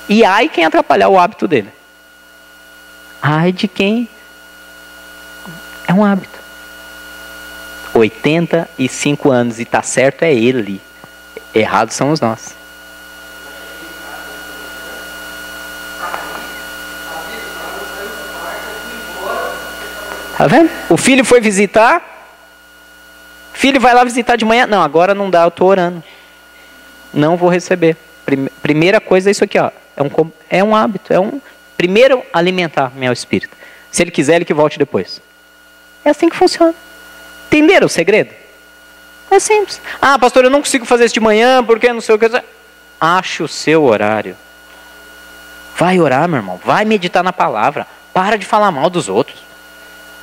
[0.09, 1.70] E ai quem atrapalhar o hábito dele.
[3.20, 4.09] Ai de quem
[5.87, 6.39] é um hábito.
[7.93, 10.81] 85 anos e tá certo é ele.
[11.55, 12.59] Errados somos nós.
[20.41, 20.70] Tá vendo?
[20.88, 22.03] O filho foi visitar.
[23.53, 24.66] Filho vai lá visitar de manhã.
[24.66, 26.03] Não, agora não dá, eu estou orando.
[27.12, 27.95] Não vou receber.
[28.62, 29.70] Primeira coisa é isso aqui, ó.
[29.95, 31.12] É um, é um hábito.
[31.12, 31.43] É um.
[31.76, 33.55] Primeiro alimentar meu espírito.
[33.93, 35.20] Se ele quiser, ele que volte depois.
[36.03, 36.74] É assim que funciona.
[37.49, 38.30] Entenderam o segredo?
[39.30, 39.78] É simples.
[40.01, 42.30] Ah, pastor, eu não consigo fazer isso de manhã porque não sei o que.
[42.99, 44.34] Ache o seu horário.
[45.76, 46.59] Vai orar, meu irmão.
[46.64, 47.86] Vai meditar na palavra.
[48.14, 49.49] Para de falar mal dos outros.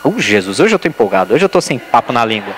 [0.07, 2.53] Oh, Jesus, hoje eu estou empolgado, hoje eu estou sem papo na língua.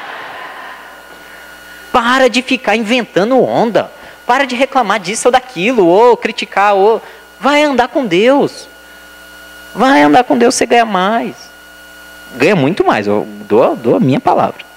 [1.91, 3.89] Para de ficar inventando onda.
[4.28, 7.02] Para de reclamar disso ou daquilo, ou criticar, ou.
[7.39, 8.68] Vai andar com Deus.
[9.74, 11.36] Vai andar com Deus, você ganha mais.
[12.36, 14.68] Ganha muito mais, eu dou, dou a minha palavra.